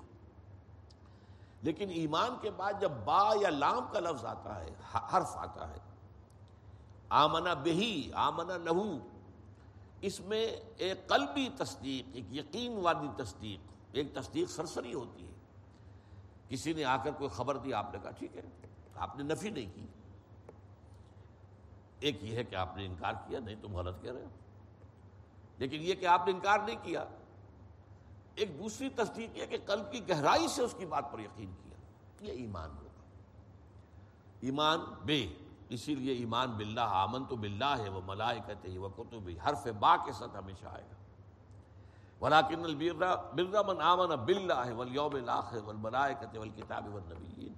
[1.62, 5.78] لیکن ایمان کے بعد جب با یا لام کا لفظ آتا ہے، حرف آتا ہے،
[7.10, 8.98] آمنا بہی، آمنا لہو،
[10.02, 13.60] اس میں ایک قلبی تصدیق، ایک یقین والی تصدیق،
[13.92, 15.32] ایک تصدیق سرسری ہوتی ہے۔
[16.50, 18.42] کسی نے آ کر کوئی خبر دی، آپ نے کہا ٹھیک ہے،
[18.96, 19.86] آپ نے نفی نہیں کی۔
[22.00, 24.30] ایک یہ ہے کہ آپ نے انکار کیا، نہیں تم غلط کہہ رہے ہو۔
[25.58, 27.06] لیکن یہ کہ آپ نے انکار نہیں کیا
[28.36, 31.78] ایک دوسری تصدیق یہ کہ قلب کی گہرائی سے اس کی بات پر یقین کیا۔
[32.28, 33.04] یہ ایمان ہوگا۔
[34.40, 35.28] ایمان بے،
[35.70, 39.98] اسی لیے ایمان باللہ آمن تو بلّہ ہے وہ ملائے کہتے وہ کتب حرف با
[39.98, 40.96] کے ساتھ ہمیشہ آئے گا۔
[42.22, 47.54] ولاکن البرا برا من آمن بلّہ ہے ولیوم لاخ والملائے کہتے والکتاب والنبیین۔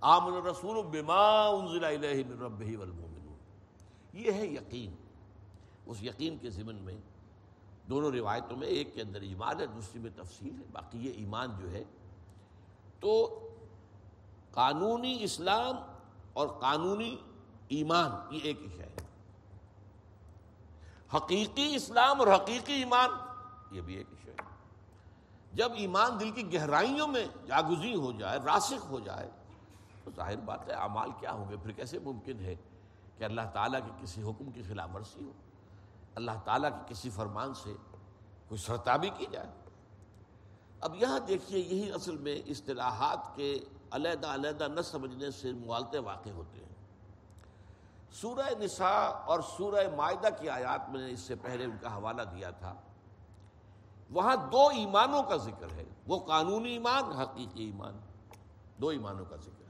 [0.00, 3.36] آمن الرسول بما انزل الیہ من ربہ والمومنون
[4.12, 4.94] یہ ہے یقین۔
[5.86, 6.96] اس یقین کے ضمن میں
[7.88, 11.48] دونوں روایتوں میں ایک کے اندر ایمان ہے، دوسری میں تفصیل ہے، باقی یہ ایمان
[11.60, 11.84] جو ہے۔
[13.00, 13.40] تو
[14.50, 15.76] قانونی اسلام
[16.32, 17.16] اور قانونی
[17.68, 18.94] ایمان، یہ ایک ہی ہے۔
[21.14, 23.10] حقیقی اسلام اور حقیقی ایمان،
[23.70, 24.36] یہ بھی ایک ہی ہے۔
[25.52, 29.30] جب ایمان دل کی گہرائیوں میں جاگزی ہو جائے، راسخ ہو جائے،
[30.04, 32.54] تو ظاہر بات ہے، اعمال کیا ہوں گے؟ پھر کیسے ممکن ہے
[33.18, 35.32] کہ اللہ تعالیٰ کے کسی حکم کی خلاف ورزی ہو؟
[36.18, 37.74] اللہ تعالیٰ کے کسی فرمان سے
[38.48, 39.46] کوئی سرتابی کی جائے۔
[40.80, 43.58] اب یہاں دیکھیے، یہی اصل میں اصطلاحات کے
[43.90, 46.74] علیحدہ علیحدہ نہ سمجھنے سے موالتے واقع ہوتے ہیں۔
[48.12, 52.22] سورہ نساء اور سورہ معاہدہ کی آیات میں نے اس سے پہلے ان کا حوالہ
[52.22, 52.74] دیا تھا۔
[54.10, 58.00] وہاں دو ایمانوں کا ذکر ہے۔ وہ قانونی ایمان، حقیقی ایمان،
[58.80, 59.67] دو ایمانوں کا ذکر۔ ہے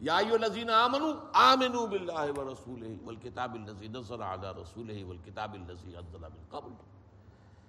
[0.00, 6.44] یا الذین آمنوا آمنوا باللہ ورسولہ والکتاب الذی نزل علی رسولہ والکتاب الذی انزل من
[6.50, 6.72] قبل۔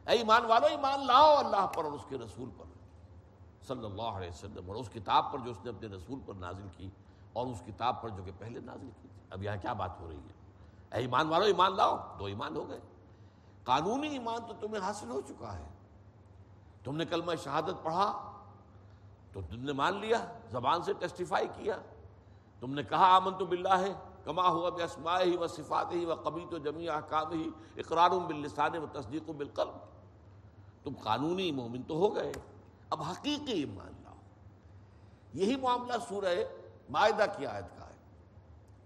[0.07, 2.65] اے ایمان والو، ایمان لاؤ اللہ پر اور اس کے رسول پر۔
[3.67, 6.67] صلی اللہ علیہ وسلم، اور اس کتاب پر جو اس نے اپنے رسول پر نازل
[6.77, 6.89] کی،
[7.33, 10.09] اور اس کتاب پر جو کہ پہلے نازل کی تھی۔ اب یہاں کیا بات ہو
[10.09, 10.33] رہی ہے؟
[10.91, 12.79] اے ایمان والو، ایمان لاؤ، دو ایمان ہو گئے۔
[13.63, 15.67] قانونی ایمان تو تمہیں حاصل ہو چکا ہے۔
[16.83, 18.33] تم نے کلمہ شہادت پڑھا،
[19.31, 21.77] تو تم نے مان لیا، زبان سے ٹیسٹیفائی کیا۔
[22.61, 23.93] تم نے کہا آمن تو بلّہ ہے
[24.23, 28.09] کما ہوا بے بسما ہی و صفات ہی و قبی تو جمی احکام ہی اقرار
[28.09, 29.75] باللسان و تصدیق و بالقلب۔
[30.83, 32.31] تم قانونی مومن تو ہو گئے،
[32.89, 34.13] اب حقیقی ایمان لاؤ۔
[35.33, 36.35] یہی معاملہ سورہ
[36.89, 37.95] معاہدہ کی آیت کا ہے۔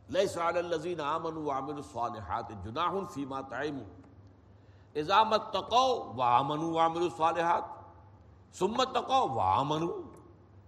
[0.10, 4.02] لیس علی الذین آمنوا وعملوا الصالحات جناح فیما تعیموا
[4.96, 7.64] اذا متقوا وعملوا وعملوا الصالحات،
[8.56, 10.02] ثم تقوا وعملوا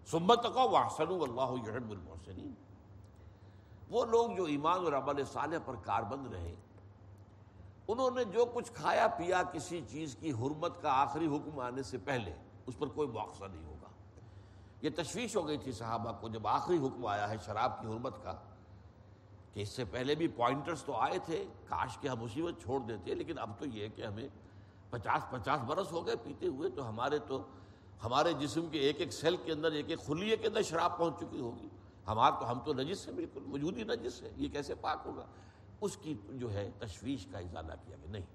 [0.06, 2.67] ثم تقوا واحسنوا واللہ يحب المحسنین۔
[3.90, 6.56] وہ لوگ جو ایمان اور عمل صالح پر کاربند رہے،
[7.88, 11.98] انہوں نے جو کچھ کھایا پیا کسی چیز کی حرمت کا آخری حکم آنے سے
[11.98, 12.34] پہلے،
[12.66, 13.90] اس پر کوئی مواقع نہیں ہوگا۔
[14.82, 18.24] یہ تشویش ہو گئی تھی صحابہ کو، جب آخری حکم آیا ہے شراب کی حرمت
[18.24, 18.34] کا،
[19.54, 23.16] کہ اس سے پہلے بھی پوائنٹرز تو آئے تھے، کاش کے ہم مصیبت چھوڑ دیتے،
[23.16, 24.28] لیکن اب تو یہ کہ ہمیں
[24.90, 27.42] پچاس پچاس برس ہو گئے پیتے ہوئے، تو ہمارے تو،
[28.04, 31.20] ہمارے جسم کے ایک ایک سیل کے اندر، ایک ایک خلیے کے اندر شراب پہنچ
[31.20, 31.68] چکی ہوگی۔
[32.08, 35.26] ہمارا تو ہم تو نجس سے بالکل وجودی نجس ہے یہ کیسے پاک ہوگا؟
[35.82, 38.26] اس کی جو ہے تشویش کا اضالہ کیا گیا۔ نہیں۔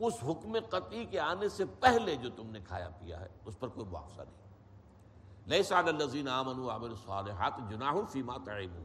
[0.00, 3.68] اس حکم قطعی کے آنے سے پہلے جو تم نے کھایا پیا ہے، اس پر
[3.68, 4.48] کوئی معاوضہ نہیں۔
[5.46, 8.84] نئے سعد الزین امن عامر صالحات جناح فیما تعیم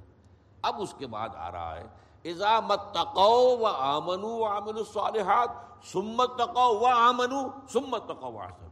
[0.61, 1.87] اب اس کے بعد آ رہا ہے
[2.31, 5.49] ازا متقو و آمن عامل الصالحات
[5.85, 7.33] سمت تقو و آمن
[7.69, 8.67] سمت تقو آسن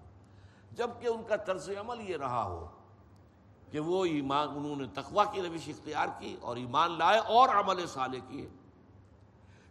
[0.71, 2.67] جبکہ ان کا طرز عمل یہ رہا ہو
[3.71, 7.87] کہ وہ ایمان، انہوں نے تقوا کی روش اختیار کی اور ایمان لائے اور عمل
[7.87, 8.49] صالح کیے۔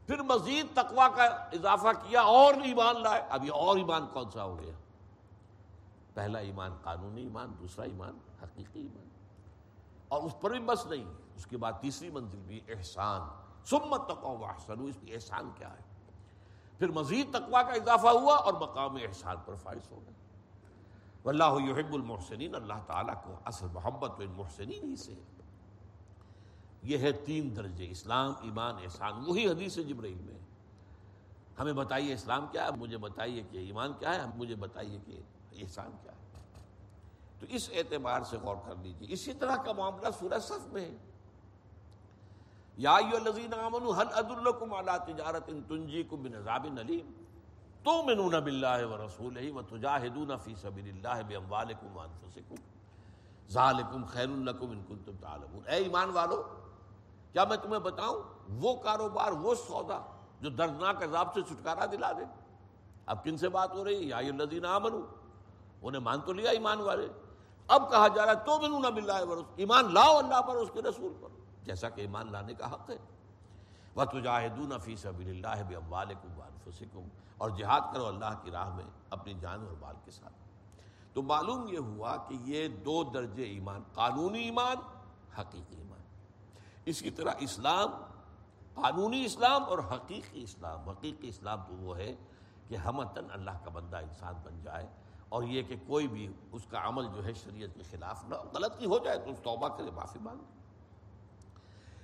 [0.06, 4.44] پھر مزید تقوا کا اضافہ کیا اور ایمان لائے۔ اب یہ اور ایمان کون سا
[4.44, 4.72] ہو گیا؟
[6.14, 9.08] پہلا ایمان قانونی ایمان، دوسرا ایمان حقیقی ایمان۔
[10.08, 11.04] اور اس پر بھی بس نہیں
[11.36, 13.20] اس کے بعد تیسری منزل بھی احسان۔
[13.64, 15.90] سمت تقوا احسن اس کی احسان کیا ہے؟
[16.78, 20.19] پھر مزید تقوا کا اضافہ ہوا اور مقام احسان پر فائز ہو گیا
[21.24, 25.14] واللہ یحب المحسنین، اللہ تعالیٰ کو اصل محبت و المحسنین ہی سے
[26.82, 30.38] یہ ہے تین درجے اسلام، ایمان، احسان، وہی حدیث جبرائیل میں۔
[31.58, 35.20] ہمیں بتائیے اسلام کیا ہے؟ مجھے بتائیے کہ ایمان کیا ہے؟ مجھے بتائیے کہ
[35.52, 36.26] احسان کیا ہے۔
[37.38, 40.96] تو اس اعتبار سے غور کر لیجیے اسی طرح کا معاملہ سورہ صف میں ہے۔
[42.76, 47.19] یا الذین آمنوا، هل ادلکم علی تجارت تنجیکم من عذاب علیم؟
[47.84, 52.54] تو منون بلّہ تؤمنون باللہ ورسولہ وتجاہدون فی سبیل اللہ باموالکم وانفسکم.
[53.50, 55.62] ذالکم خیر لکم ان کنتم تعلمون.
[55.66, 56.42] اے ایمان والو،
[57.32, 58.22] کیا میں تمہیں بتاؤں؟
[58.60, 59.98] وہ کاروبار، وہ سودا
[60.40, 62.24] جو دردناک عذاب سے چھٹکارا دلا دے.
[63.06, 65.00] اب کن سے بات ہو رہی ہے؟ یا الذین آمنو
[65.82, 67.08] انہیں مان تو لیا ایمان والے.
[67.68, 70.70] اب کہا جا رہا ہے تو بنو نہ باللہ ورسول ایمان لاؤ اللہ پر، اس
[70.72, 71.28] کے رسول پر.
[71.64, 72.96] جیسا کہ ایمان لانے کا حق ہے.
[73.96, 76.49] وہ تجاہدون فی سبیل اللہ باموالکم وانفسکم.
[76.66, 80.32] انفسکم، اور جہاد کرو اللہ کی راہ میں اپنی جان اور مال کے ساتھ۔
[81.14, 84.76] تو معلوم یہ ہوا کہ یہ دو درجے ایمان، قانونی ایمان،
[85.40, 86.00] حقیقی ایمان۔
[86.84, 87.90] اس کی طرح اسلام،
[88.74, 92.14] قانونی اسلام اور حقیقی اسلام۔ حقیقی اسلام تو وہ ہے
[92.68, 94.86] کہ ہمتن اللہ کا بندہ انسان بن جائے
[95.28, 98.86] اور یہ کہ کوئی بھی اس کا عمل جو ہے شریعت کے خلاف نہ غلطی
[98.86, 100.44] ہو جائے تو اس توبہ کرے، معافی مانگے۔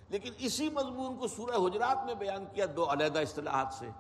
[0.09, 3.91] لیکن اسی مضمون کو سورہ حجرات میں بیان کیا دو علیحدہ اصطلاحات سے۔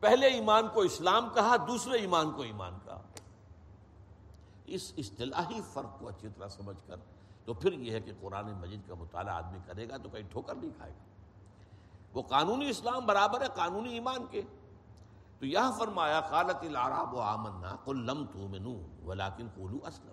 [0.00, 3.02] پہلے ایمان کو اسلام کہا، دوسرے ایمان کو ایمان کہا۔
[4.66, 6.96] اس اصطلاحی فرق کو اچھی طرح سمجھ کر
[7.44, 10.54] تو پھر یہ ہے کہ قرآن مجید کا مطالعہ آدمی کرے گا تو کہیں ٹھوکر
[10.54, 11.04] نہیں کھائے گا۔
[12.14, 14.42] وہ قانونی اسلام برابر ہے قانونی ایمان کے۔
[15.38, 18.74] تو یہاں فرمایا، قالت العراب و آمنا، قل لم تؤمنو
[19.06, 20.12] ولیکن قولو اسلم۔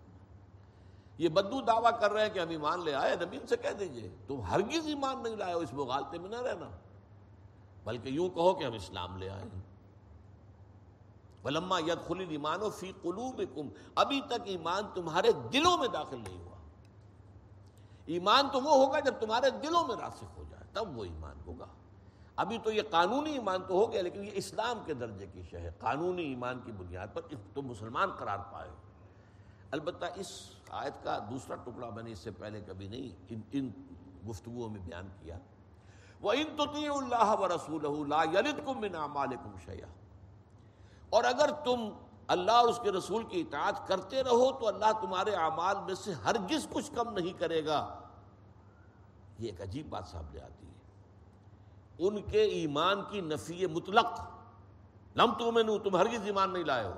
[1.17, 3.69] یہ بدو دعویٰ کر رہے ہیں کہ ہم ایمان لے آئے نبی ان سے کہہ
[3.69, 6.69] دیجیے، تم ہرگز ایمان نہیں لائے ہو، اس مغالطے میں نہ رہنا۔
[7.83, 9.74] بلکہ یوں کہو کہ ہم اسلام لے آئے ہیں۔
[11.45, 16.37] ولما ید خلی ایمان و فی قلوبکم ابھی تک ایمان تمہارے دلوں میں داخل نہیں
[16.37, 16.57] ہوا۔
[18.05, 21.65] ایمان تو وہ ہوگا جب تمہارے دلوں میں راسخ ہو جائے، تب وہ ایمان ہوگا۔
[22.35, 25.57] ابھی تو یہ قانونی ایمان تو ہو گیا، لیکن یہ اسلام کے درجے کی شہ
[25.57, 27.21] ہے۔ قانونی ایمان کی بنیاد پر
[27.53, 28.69] تم مسلمان قرار پائے۔
[29.71, 33.69] البتہ اس آیت کا دوسرا ٹکڑا میں نے اس سے پہلے کبھی نہیں ان ان
[34.29, 35.39] گفتگو میں بیان کیا۔
[36.21, 36.63] وہ ان تو
[36.99, 37.85] اللہ و رسول
[41.09, 41.89] اور اگر تم
[42.27, 46.13] اللہ اور اس کے رسول کی اطاعت کرتے رہو تو اللہ تمہارے اعمال میں سے
[46.13, 47.99] ہرگز کچھ کم نہیں کرے گا۔
[49.39, 50.73] یہ ایک عجیب بات سامنے آتی ہے۔
[51.97, 54.05] ان کے ایمان کی نفی مطلق،
[55.15, 56.93] لم تم تم ہرگز ایمان نہیں لائے ہو۔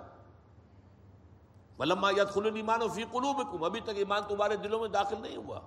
[1.79, 5.37] ولما یاد خل ایمان و فی قلوبکم ابھی تک ایمان تمہارے دلوں میں داخل نہیں
[5.37, 5.59] ہوا۔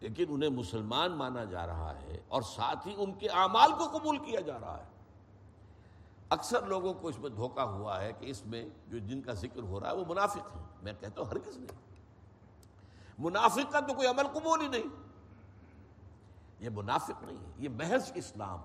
[0.00, 4.18] لیکن انہیں مسلمان مانا جا رہا ہے اور ساتھ ہی ان کے اعمال کو قبول
[4.18, 4.97] کیا جا رہا ہے۔
[6.30, 9.62] اکثر لوگوں کو اس میں دھوکا ہوا ہے کہ اس میں جو جن کا ذکر
[9.62, 11.78] ہو رہا ہے وہ منافق ہیں۔ میں کہتا ہوں ہرگز نہیں۔
[13.18, 14.82] منافق کا تو کوئی عمل قبول ہی نہیں۔
[16.60, 18.58] یہ منافق نہیں ہے، یہ محض اسلام،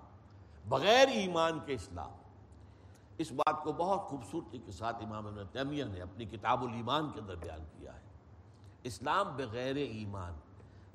[0.70, 2.12] بغیر ایمان کے اسلام۔
[3.18, 7.20] اس بات کو بہت خوبصورتی کے ساتھ امام ابن تیمیہ نے اپنی کتاب الایمان کے
[7.20, 8.02] اندر بیان کیا ہے۔
[8.84, 10.34] اسلام بغیر ایمان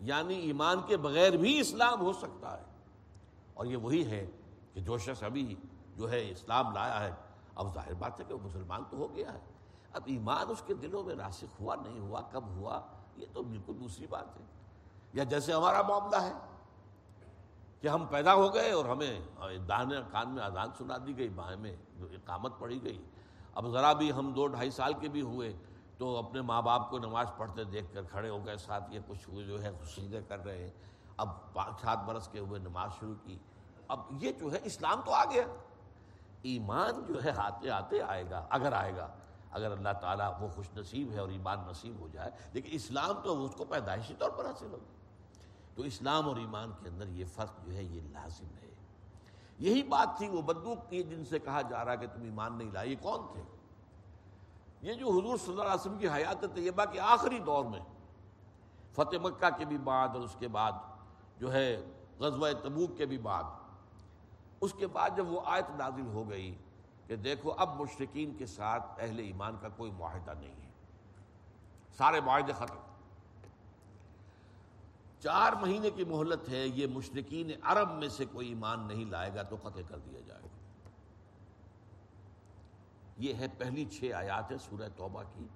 [0.01, 2.63] یعنی ایمان کے بغیر بھی اسلام ہو سکتا ہے۔
[3.55, 4.27] اور یہ وہی ہے
[4.75, 5.57] کہ جو شخص ابھی
[5.99, 7.11] جو ہے اسلام لایا ہے۔
[7.55, 9.41] اب ظاہر بات ہے کہ وہ مسلمان تو ہو گیا ہے۔
[9.93, 12.81] اب ایمان اس کے دلوں میں راسخ ہوا، نہیں ہوا، کب ہوا،
[13.17, 14.45] یہ تو بالکل دوسری بات ہے۔
[15.13, 16.33] یا جیسے ہمارا معاملہ ہے
[17.81, 19.21] کہ ہم پیدا ہو گئے اور ہمیں
[19.69, 23.05] داہنے کان میں اذان سنا دی گئی بائیں میں اقامت پڑی گئی۔
[23.55, 25.57] اب ذرا بھی ہم دو ڈھائی سال کے بھی ہوئے
[25.99, 29.31] تو اپنے ماں باپ کو نماز پڑھتے دیکھ کر کھڑے ہو گئے، ساتھ یہ کچھ
[29.31, 30.71] جو ہے خوشیدیں کر رہے ہیں۔
[31.17, 33.39] اب پانچ، سات برس کے ہوئے نماز شروع کی۔
[33.89, 35.43] اب یہ جو ہے اسلام تو آ گیا۔
[36.43, 39.09] ایمان جو ہے آتے آتے آئے گا، اگر آئے گا۔
[39.51, 43.45] اگر اللہ تعالیٰ وہ خوش نصیب ہے اور ایمان نصیب ہو جائے، لیکن اسلام تو
[43.45, 44.97] اس کو پیدائشی طور پر حاصل ہوگا
[45.75, 48.75] تو اسلام اور ایمان کے اندر یہ فرق جو ہے، یہ لازم ہے۔
[49.59, 52.71] یہی بات تھی وہ بدوق کی، جن سے کہا جا رہا کہ تم ایمان نہیں
[52.71, 53.43] لائے، یہ کون تھے؟
[54.83, 57.81] یہ جو حضور صلی اللہ علیہ وسلم کی حیات طیبہ کے آخری دور میں،
[58.93, 60.73] فتح مکہ کے بھی بعد اور اس کے بعد
[61.39, 61.87] جو ہے
[62.19, 63.45] غزوہ تبوک کے بھی بعد
[64.61, 66.57] اس کے بعد جب وہ آیت نازل ہو گئی
[67.07, 70.71] کہ دیکھو اب مشرقین کے ساتھ اہل ایمان کا کوئی معاہدہ نہیں ہے۔
[71.97, 72.77] سارے معاہدے ختم۔
[75.21, 79.43] چار مہینے کی مہلت ہے، یہ مشرقین عرب میں سے کوئی ایمان نہیں لائے گا
[79.43, 80.49] تو قطع کر دیا جائے گا۔
[83.19, 85.47] یہ ہے پہلی چھ آیات سورہ توبہ کی۔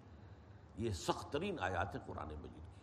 [0.77, 2.83] یہ سخت ترین آیات ہے قرآن مجید کی۔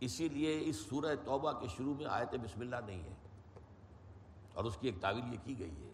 [0.00, 3.14] اسی لیے اس سورہ توبہ کے شروع میں آیت بسم اللہ نہیں ہے۔
[4.58, 5.90] اور اس کی ایک تعویل یہ کی گئی ہے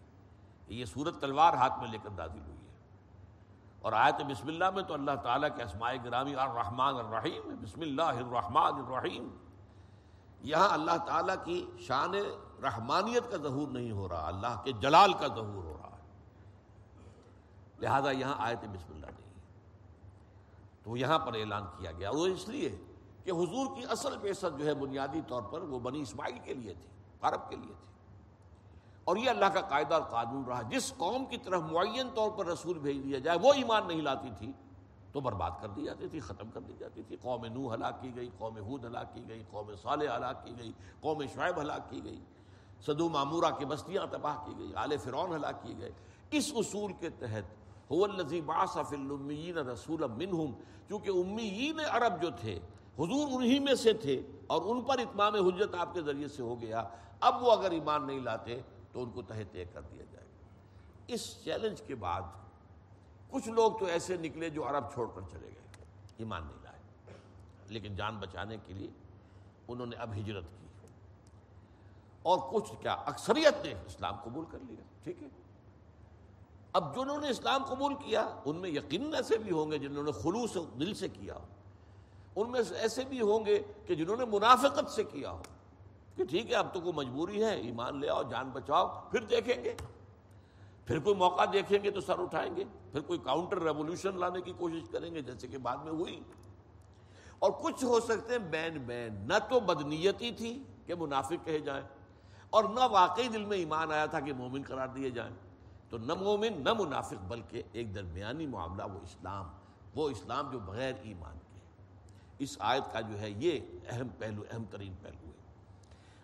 [0.67, 2.73] کہ یہ سورت تلوار ہاتھ میں لے کر نازل ہوئی ہے۔
[3.81, 8.21] اور آیت بسم اللہ میں تو اللہ تعالیٰ کے اسماء گرامی الرحمن الرحیم، بسم اللہ
[8.21, 9.27] الرحمن الرحیم۔
[10.41, 12.13] یہاں اللہ تعالیٰ کی شان
[12.63, 16.03] رحمانیت کا ظہور نہیں ہو رہا، اللہ کے جلال کا ظہور ہو رہا ہے۔
[17.79, 19.33] لہذا یہاں آیت بسم اللہ نہیں
[20.83, 22.75] تو یہاں پر اعلان کیا گیا، اور وہ اس لیے
[23.23, 26.73] کہ حضور کی اصل بیست جو ہے بنیادی طور پر وہ بنی اسماعیل کے لیے
[26.73, 26.89] تھی،
[27.21, 27.93] عرب کے لیے تھی۔
[29.05, 32.45] اور یہ اللہ کا قاعدہ اور قانون رہا۔ جس قوم کی طرف معین طور پر
[32.45, 34.51] رسول بھیج دیا جائے، وہ ایمان نہیں لاتی تھی،
[35.11, 38.15] تو برباد کر دی جاتی تھی، ختم کر دی جاتی تھی۔ قوم نو ہلاک کی
[38.15, 42.03] گئی، قوم حود ہلاک کی گئی، قوم صالح ہلاک کی گئی، قوم شعیب ہلاک کی
[42.03, 42.19] گئی
[42.85, 45.91] صدو معمورہ کی بستیاں تباہ کی گئی، آل فرعون ہلاک کی گئے۔
[46.31, 50.51] اس اصول کے تحت المیین رسول منہم،
[50.89, 52.59] چونکہ امیین عرب جو تھے،
[52.99, 56.61] حضور انہی میں سے تھے اور ان پر اتمام حجت آپ کے ذریعے سے ہو
[56.61, 56.83] گیا۔
[57.19, 58.61] اب وہ اگر ایمان نہیں لاتے
[58.95, 60.45] تو ان کو تحت طے کر دیا جائے۔ گا
[61.07, 62.21] اس چیلنج کے بعد
[63.29, 65.85] کچھ لوگ تو ایسے نکلے جو عرب چھوڑ کر چلے گئے۔
[66.17, 66.79] ایمان نہیں لائے۔
[67.67, 68.87] لیکن جان بچانے کے لیے
[69.67, 70.87] انہوں نے اب ہجرت کی۔
[72.23, 75.27] اور کچھ کیا اکثریت نے اسلام قبول کر لیا۔ ٹھیک ہے۔
[76.73, 80.11] اب جنہوں نے اسلام قبول کیا، ان میں یقیناً ایسے بھی ہوں گے جنہوں نے
[80.11, 81.47] خلوص دل سے کیا۔ ہو
[82.35, 85.43] ان میں ایسے بھی ہوں گے کہ جنہوں نے منافقت سے کیا ہو۔
[86.15, 89.63] کہ ٹھیک ہے، اب تو کوئی مجبوری ہے، ایمان لے آؤ، جان بچاؤ، پھر دیکھیں
[89.63, 89.75] گے۔
[90.85, 94.53] پھر کوئی موقع دیکھیں گے تو سر اٹھائیں گے۔ پھر کوئی کاؤنٹر ریولیوشن لانے کی
[94.57, 96.23] کوشش کریں گے، جیسے کہ بعد میں ہوئی۔
[97.39, 101.83] اور کچھ ہو سکتے ہیں، بین بین، نہ تو بدنیتی تھی کہ منافق کہے جائیں،
[102.49, 105.35] اور نہ واقعی دل میں ایمان آیا تھا کہ مومن قرار دیے جائیں۔
[105.89, 109.45] تو نہ مومن، نہ منافق، بلکہ ایک درمیانی معاملہ، وہ اسلام۔
[109.95, 111.59] وہ اسلام جو بغیر ایمان کے۔
[112.39, 113.59] اس آیت کا جو ہے، یہ
[113.89, 115.24] اہم پہلو، اہم ترین پہلو۔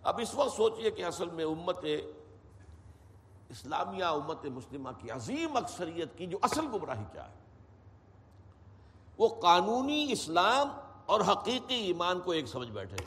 [0.03, 1.85] اب اس وقت سوچئے کہ اصل میں امت
[3.49, 7.33] اسلامیہ، امت مسلمہ کی عظیم اکثریت کی جو اصل گمراہی کیا ہے؟
[9.17, 10.67] وہ قانونی اسلام
[11.05, 12.97] اور حقیقی ایمان کو ایک سمجھ بیٹھے۔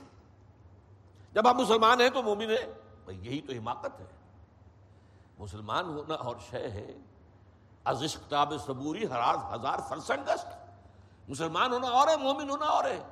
[1.32, 2.72] جب ہم مسلمان ہیں تو مومن ہے
[3.08, 4.06] یہی تو حماقت ہے۔
[5.38, 6.94] مسلمان ہونا اور شے ہے۔
[7.84, 10.46] عزش کتاب صبوری ہراز ہزار فرسنگست۔
[11.28, 13.02] مسلمان ہونا اور ہے، مومن ہونا اور ہے۔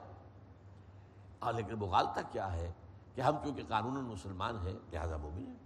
[1.57, 2.73] لیکن مغالتا کیا ہے؟
[3.15, 5.57] کہ ہم کیونکہ قانون مسلمان ہیں، لہذا مومن ہیں۔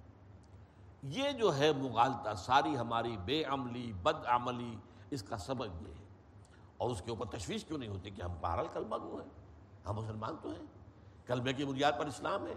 [1.02, 4.76] یہ جو ہے مغالتا ساری ہماری بے عملی، بد عملی،
[5.10, 6.04] اس کا سبب یہ ہے۔
[6.76, 9.30] اور اس کے اوپر تشویش کیوں نہیں ہوتی کہ ہم بہرحال کلمہ گو ہیں؟
[9.88, 10.66] ہم مسلمان تو ہیں۔
[11.26, 12.54] کلمے کی بنیاد پر اسلام ہے۔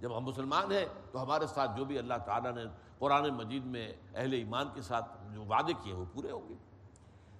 [0.00, 2.64] جب ہم مسلمان ہیں تو ہمارے ساتھ جو بھی اللہ تعالیٰ نے
[2.98, 6.54] قرآن مجید میں اہل ایمان کے ساتھ جو وعدے کیے وہ پورے ہوں گے۔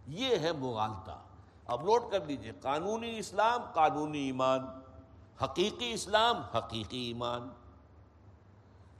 [0.06, 1.22] یہ ہے مغالتا
[1.66, 4.60] اب نوٹ کر لیجیے، قانونی اسلام، قانونی ایمان۔
[5.40, 7.48] حقیقی اسلام، حقیقی ایمان۔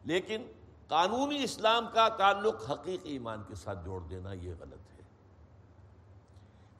[0.05, 0.43] لیکن
[0.89, 5.03] قانونی اسلام کا تعلق حقیقی ایمان کے ساتھ جوڑ دینا یہ غلط ہے۔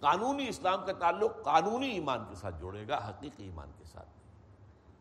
[0.01, 4.09] قانونی اسلام کا تعلق قانونی ایمان کے ساتھ جوڑے گا، حقیقی ایمان کے ساتھ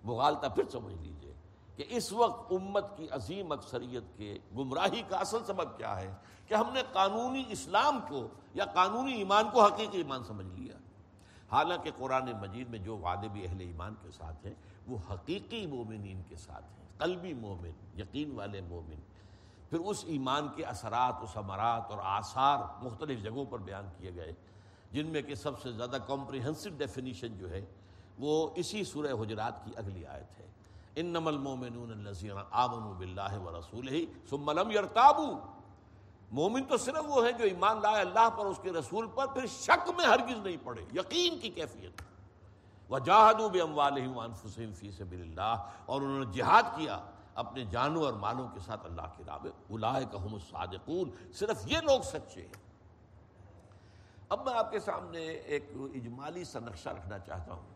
[0.04, 1.34] مغالتا پھر سمجھ لیجیے
[1.76, 6.14] کہ اس وقت امت کی عظیم اکثریت کے گمراہی کا اصل سبب کیا ہے
[6.47, 10.76] کہ ہم نے قانونی اسلام کو یا قانونی ایمان کو حقیقی ایمان سمجھ لیا۔
[11.52, 14.54] حالانکہ قرآن مجید میں جو وعدے بھی اہل ایمان کے ساتھ ہیں،
[14.88, 18.99] وہ حقیقی مومنین کے ساتھ ہیں، قلبی مومن، یقین والے مومن۔
[19.70, 24.34] پھر اس ایمان کے اثرات و ثمرات اور آثار مختلف جگہوں پر بیان کیے گئے،
[24.91, 27.66] جن میں کہ سب سے زیادہ کمپریہنسو ڈیفینیشن جو ہے،
[28.20, 30.45] وہ اسی سورہ حجرات کی اگلی آیت ہے۔
[30.95, 33.99] انم المومنون الذين امنوا بالله ورسوله
[34.30, 35.61] ثم لم يرتابوا
[36.32, 39.47] مومن تو صرف وہ ہیں جو ایمان لائے اللہ پر، اس کے رسول پر، پھر
[39.47, 42.01] شک میں ہرگز نہیں پڑے، یقین کی کیفیت۔
[42.91, 46.99] وجاہدوا باموالهم وانفسهم في سبيل الله اور انہوں نے جہاد کیا
[47.36, 51.77] اپنے جانوں اور مالوں کے ساتھ اللہ کی راہ میں۔ اولئک هم الصادقون، صرف یہ
[51.77, 52.61] لوگ سچے ہیں۔
[54.29, 57.69] اب میں آپ کے سامنے ایک اجمالی سا نقشہ رکھنا چاہتا ہوں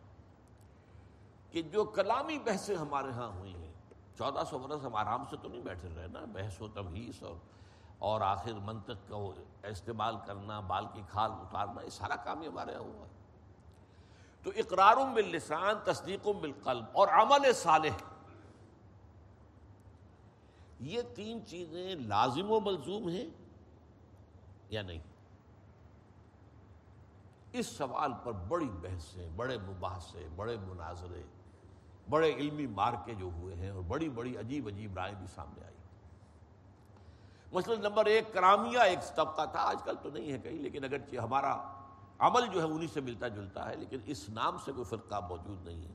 [1.51, 3.73] کہ جو کلامی بحثیں ہمارے ہاں ہوئی ہیں،
[4.17, 7.35] چودہ سو برس ہم آرام سے تو نہیں بیٹھے رہے نا، بحث و تبحیث اور
[7.99, 12.71] اور آخر منطق کا استعمال کرنا، بال کی کھال اتارنا، یہ سارا کام ہی ہمارے
[12.71, 13.11] یہاں ہوا ہے۔
[14.43, 17.97] تو اقرار باللسان تصدیق بالقلب اور عمل صالح۔
[20.79, 23.25] یہ تین چیزیں لازم و ملزوم ہیں
[24.69, 24.99] یا نہیں؟
[27.51, 31.23] اس سوال پر بڑی بحثیں، بڑے مباحثے، بڑے مناظرے،
[32.09, 35.74] بڑے علمی مارکے جو ہوئے ہیں اور بڑی بڑی عجیب عجیب رائے بھی سامنے آئی۔
[37.55, 41.15] مثلا نمبر ایک، کرامیہ ایک طبقہ تھا۔ آج کل تو نہیں ہے کہیں، لیکن اگرچہ
[41.15, 41.57] ہمارا
[42.19, 45.67] عمل جو ہے انہی سے ملتا جلتا ہے، لیکن اس نام سے کوئی فرقہ موجود
[45.67, 45.93] نہیں ہے۔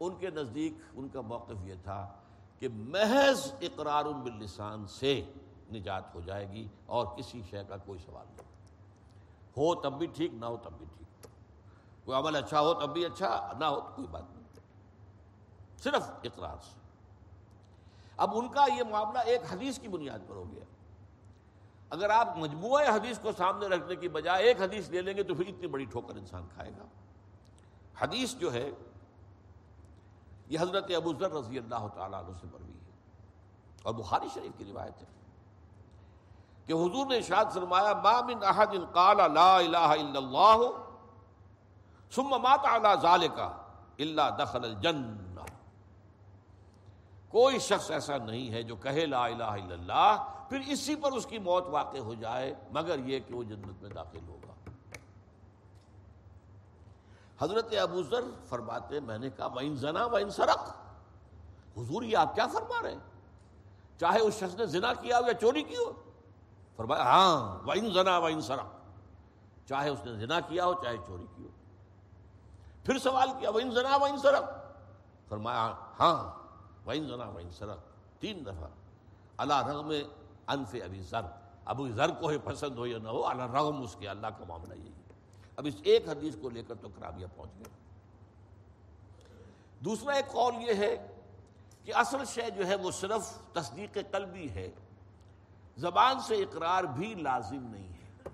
[0.00, 2.08] ان کے نزدیک ان کا موقف یہ تھا
[2.58, 5.32] کہ محض اقرار باللسان سے
[5.72, 8.48] نجات ہو جائے گی اور کسی شے کا کوئی سوال نہیں۔
[9.56, 11.26] ہو تب بھی ٹھیک، نہ ہو تب بھی ٹھیک۔
[12.04, 14.44] کوئی عمل اچھا ہو تب بھی اچھا نہ ہو تو کوئی بات نہیں۔
[15.78, 16.83] صرف اقرار سے۔
[18.16, 20.64] اب ان کا یہ معاملہ ایک حدیث کی بنیاد پر ہو گیا۔
[21.90, 25.34] اگر آپ مجموعہ حدیث کو سامنے رکھنے کی بجائے ایک حدیث لے لیں گے تو
[25.34, 26.84] پھر اتنی بڑی ٹھوکر انسان کھائے گا۔
[28.00, 28.70] حدیث جو ہے،
[30.46, 32.90] یہ حضرت ابو ذر رضی اللہ تعالیٰ عنہ سے مروی ہے۔
[33.82, 35.06] اور بخاری شریف کی روایت ہے
[36.66, 40.56] کہ حضور نے ارشاد فرمایا، ما من احد قال لا الہ الا اللہ
[42.10, 43.38] ثم مات على ذلك
[43.98, 45.23] الا دخل الجنہ
[47.34, 51.26] کوئی شخص ایسا نہیں ہے جو کہے لا الہ الا اللہ، پھر اسی پر اس
[51.26, 54.70] کی موت واقع ہو جائے، مگر یہ کہ وہ جنت میں داخل ہوگا۔
[57.38, 60.76] حضرت ابو ذر فرماتے، میں نے کہا وہ زنا و ان سرق۔
[61.76, 62.98] حضور، یہ آپ کیا فرما رہے ہیں؟
[63.98, 65.92] چاہے اس شخص نے زنا کیا ہو یا چوری کی ہو۔
[66.76, 68.64] فرمایا ہاں وائن زنا وائن سرا
[69.68, 71.48] چاہے اس نے زنا کیا ہو، چاہے چوری کی ہو۔
[72.84, 74.40] پھر سوال کیا وائن زنا وائن سرا
[75.28, 76.43] فرمایا ہاں۔
[76.86, 77.74] وائن زنا وائن سرا
[78.20, 78.68] تین دفعہ۔
[79.36, 79.92] اللہ رغم
[80.46, 81.20] انف ابھی ذر۔
[81.64, 84.44] ابو ذر کو ہی پسند ہو یا نہ ہو، اللہ رغم اس کے، اللہ کا
[84.48, 85.12] معاملہ یہی ہے۔
[85.56, 87.68] اب اس ایک حدیث کو لے کر تو کرابیہ پہنچ گیا
[89.78, 91.06] دوسرا ایک قول یہ ہے
[91.84, 94.70] کہ اصل شے جو ہے وہ صرف تصدیق قلبی ہے۔
[95.76, 98.28] زبان سے اقرار بھی لازم نہیں ہے۔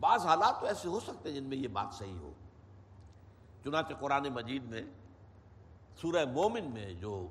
[0.00, 2.32] بعض حالات تو ایسے ہو سکتے ہیں جن میں یہ بات صحیح ہو۔
[3.64, 4.82] چنانچہ قرآن مجید میں
[6.00, 7.26] سورہ مومن میں جو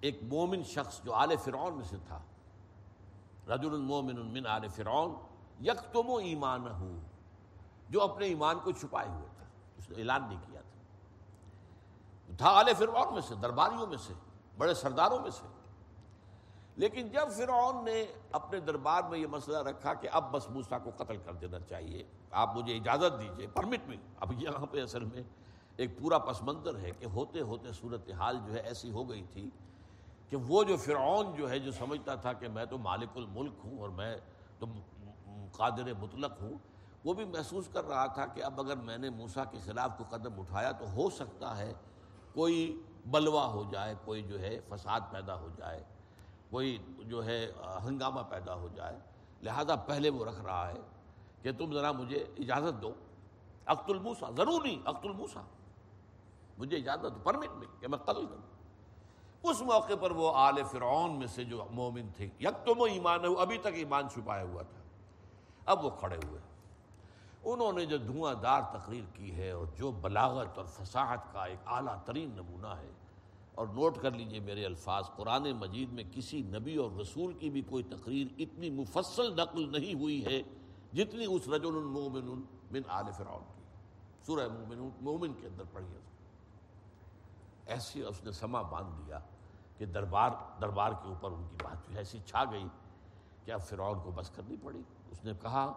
[0.00, 2.20] ایک مومن شخص جو آل فرعون میں سے تھا،
[3.48, 5.14] رجل المومن من آل فرعون
[5.60, 7.00] یکتم و ایمان ہوں
[7.88, 9.44] جو اپنے ایمان کو چھپائے ہوئے تھا،
[9.78, 14.12] اس نے اعلان نہیں کیا تھا۔ تھا آل فرعون میں سے، درباریوں میں سے،
[14.58, 15.46] بڑے سرداروں میں سے۔
[16.76, 20.90] لیکن جب فرعون نے اپنے دربار میں یہ مسئلہ رکھا کہ اب بس موسا کو
[20.96, 25.22] قتل کر دینا چاہیے، آپ مجھے اجازت دیجیے، پرمٹ میں، اب یہاں پہ اصل میں
[25.82, 29.22] ایک پورا پس منظر ہے کہ ہوتے ہوتے صورت حال جو ہے ایسی ہو گئی
[29.32, 29.48] تھی
[30.28, 33.78] کہ وہ جو فرعون جو ہے جو سمجھتا تھا کہ میں تو مالک الملک ہوں
[33.78, 34.14] اور میں
[34.58, 34.66] تو
[35.52, 36.54] قادر مطلق ہوں،
[37.04, 40.04] وہ بھی محسوس کر رہا تھا کہ اب اگر میں نے موسا کے خلاف کو
[40.10, 41.72] قدم اٹھایا تو ہو سکتا ہے
[42.34, 42.60] کوئی
[43.06, 45.82] بلوا ہو جائے، کوئی جو ہے فساد پیدا ہو جائے،
[46.50, 47.40] کوئی جو ہے
[47.84, 48.98] ہنگامہ پیدا ہو جائے۔
[49.42, 50.80] لہذا پہلے وہ رکھ رہا ہے
[51.42, 52.92] کہ تم ذرا مجھے اجازت دو۔
[53.64, 55.40] اخت الموسا ضرور نہیں اخت الموسا
[56.58, 58.50] مجھے اجازت پرمٹ میں کہ میں قتل کروں۔
[59.42, 63.24] اس موقع پر وہ آل فرعون میں سے جو مومن تھے یک تو وہ ایمان
[63.38, 64.80] ابھی تک ایمان چھپایا ہوا تھا۔
[65.66, 66.40] اب وہ کھڑے ہوئے۔
[67.44, 71.58] انہوں نے جو دھواں دار تقریر کی ہے اور جو بلاغت اور فصاحت کا ایک
[71.66, 72.90] اعلیٰ ترین نمونہ ہے،
[73.54, 77.62] اور نوٹ کر لیجیے میرے الفاظ، قرآن مجید میں کسی نبی اور رسول کی بھی
[77.62, 80.40] کوئی تقریر اتنی مفصل نقل نہیں ہوئی ہے
[80.92, 83.62] جتنی اس رجل المومن من آل فرعون کی۔
[84.26, 86.00] سورہ مومن مومن کے اندر پڑھی ہے۔
[87.66, 89.18] ایسی اس نے سما باندھ دیا
[89.78, 92.68] کہ دربار دربار کے اوپر ان کی بات جو ایسی چھا گئی
[93.44, 95.72] کہ اب فرعون کو بس کرنی پڑی۔ اس نے کہا،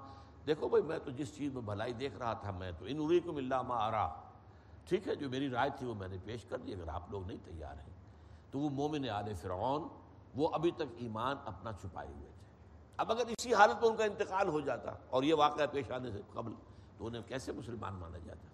[0.48, 3.20] دیکھو بھائی، میں تو جس چیز میں بھلائی دیکھ رہا تھا، میں تو ان اڑی
[3.20, 4.14] کو مل رہا آ
[4.86, 7.28] ٹھیک ہے، جو میری رائے تھی وہ میں نے پیش کر دی، اگر آپ لوگ
[7.28, 7.94] نہیں تیار ہیں۔
[8.52, 9.88] تو وہ مومن آل فرعون،
[10.36, 12.46] وہ ابھی تک ایمان اپنا چھپائے ہوئے تھے۔
[12.98, 16.12] اب اگر اسی حالت میں ان کا انتقال ہو جاتا اور یہ واقعہ پیش آنے
[16.12, 16.54] سے قبل،
[16.98, 18.48] تو انہیں کیسے مسلمان مانا جاتا؟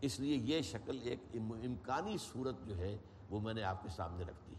[0.00, 2.98] اس لیے یہ شکل ایک امکانی صورت جو ہے
[3.30, 4.54] وہ میں نے آپ کے سامنے رکھ دی۔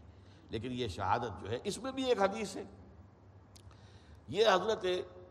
[0.50, 2.64] لیکن یہ شہادت جو ہے، اس میں بھی ایک حدیث ہے۔
[4.28, 4.84] یہ حضرت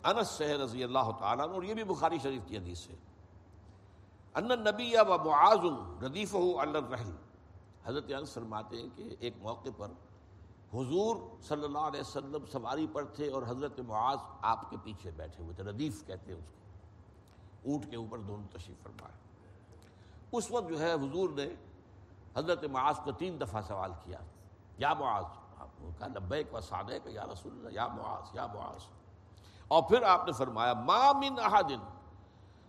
[0.03, 2.95] انس سے رضی اللہ تعالیٰ اور یہ بھی بخاری شریف کی حدیث ہے۔
[4.35, 5.57] ان نبی و معاذ
[6.03, 7.11] ردیف الرحل۔
[7.85, 9.87] حضرت انس فرماتے ہیں کہ ایک موقع پر
[10.73, 15.43] حضور صلی اللہ علیہ وسلم سواری پر تھے اور حضرت معاذ آپ کے پیچھے بیٹھے
[15.43, 16.59] ہوئے تھے، ردیف کہتے ہیں اس کو۔
[17.71, 19.28] اونٹ کے اوپر دونوں تشریف فرمائے۔
[20.31, 21.47] اس وقت جو ہے حضور نے
[22.37, 24.19] حضرت معاذ کو تین دفعہ سوال کیا،
[24.77, 25.25] یا معاذ
[25.99, 28.85] کہا، لبیک و صادق، یا رسول اللہ، یا معاذ یا معاذ۔
[29.67, 31.71] اور پھر آپ نے فرمایا، ما من احد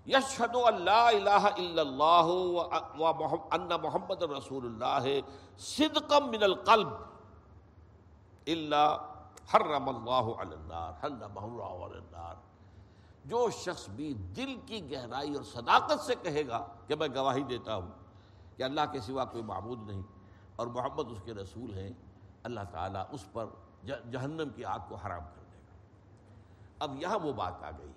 [0.06, 2.28] یشہد اللہ الہ الا اللہ
[2.98, 3.06] و
[3.50, 5.08] ان محمد رسول اللہ
[5.58, 6.92] صدقا من القلب
[8.46, 8.84] الا
[9.54, 12.34] حرم اللہ علی النار حرم اللہ علی النار۔
[13.24, 17.74] جو شخص بھی دل کی گہرائی اور صداقت سے کہے گا کہ میں گواہی دیتا
[17.74, 17.90] ہوں
[18.56, 20.02] کہ اللہ کے سوا کوئی معبود نہیں
[20.56, 21.90] اور محمد اس کے رسول ہیں،
[22.42, 23.46] اللہ تعالیٰ اس پر
[23.86, 25.76] جہنم کی آگ کو حرام کر دے گا۔
[26.78, 27.92] اب یہاں وہ بات آ گئی۔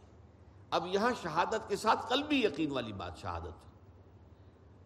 [0.69, 3.63] اب یہاں شہادت کے ساتھ قلبی یقین والی بات شہادت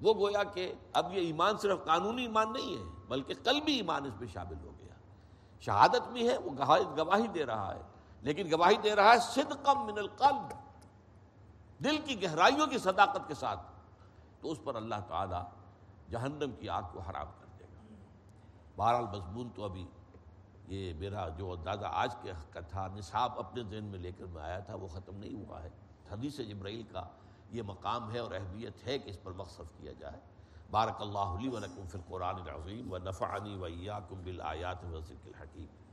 [0.01, 4.13] وہ گویا کہ اب یہ ایمان صرف قانونی ایمان نہیں ہے، بلکہ قلبی ایمان اس
[4.19, 4.93] میں شامل ہو گیا۔
[5.59, 6.51] شہادت بھی ہے، وہ
[6.97, 7.81] گواہی دے رہا ہے۔
[8.21, 10.53] لیکن گواہی دے رہا ہے صدقم من القلب،
[11.83, 13.59] دل کی گہرائیوں کی صداقت کے ساتھ۔
[14.41, 15.37] تو اس پر اللہ تعالی
[16.09, 17.81] جہنم کی آگ کو حرام کر دے گا۔
[18.75, 19.85] بہرحال مضمون تو ابھی
[20.67, 24.25] یہ میرا جو اندازہ آج کے حق کا تھا، نصاب اپنے ذہن میں لے کر
[24.25, 25.69] میں آیا تھا، وہ ختم نہیں ہوا ہے۔
[26.11, 27.03] حدیث جبرائیل کا
[27.49, 30.19] یہ مقام ہے اور اہمیت ہے کہ اس پر مقصف کیا جائے۔
[30.71, 35.86] بارک اللہ علی ولکم فی القرآن العظیم و نفعنی و ایاکم بالآیات و ذکر الحکیم۔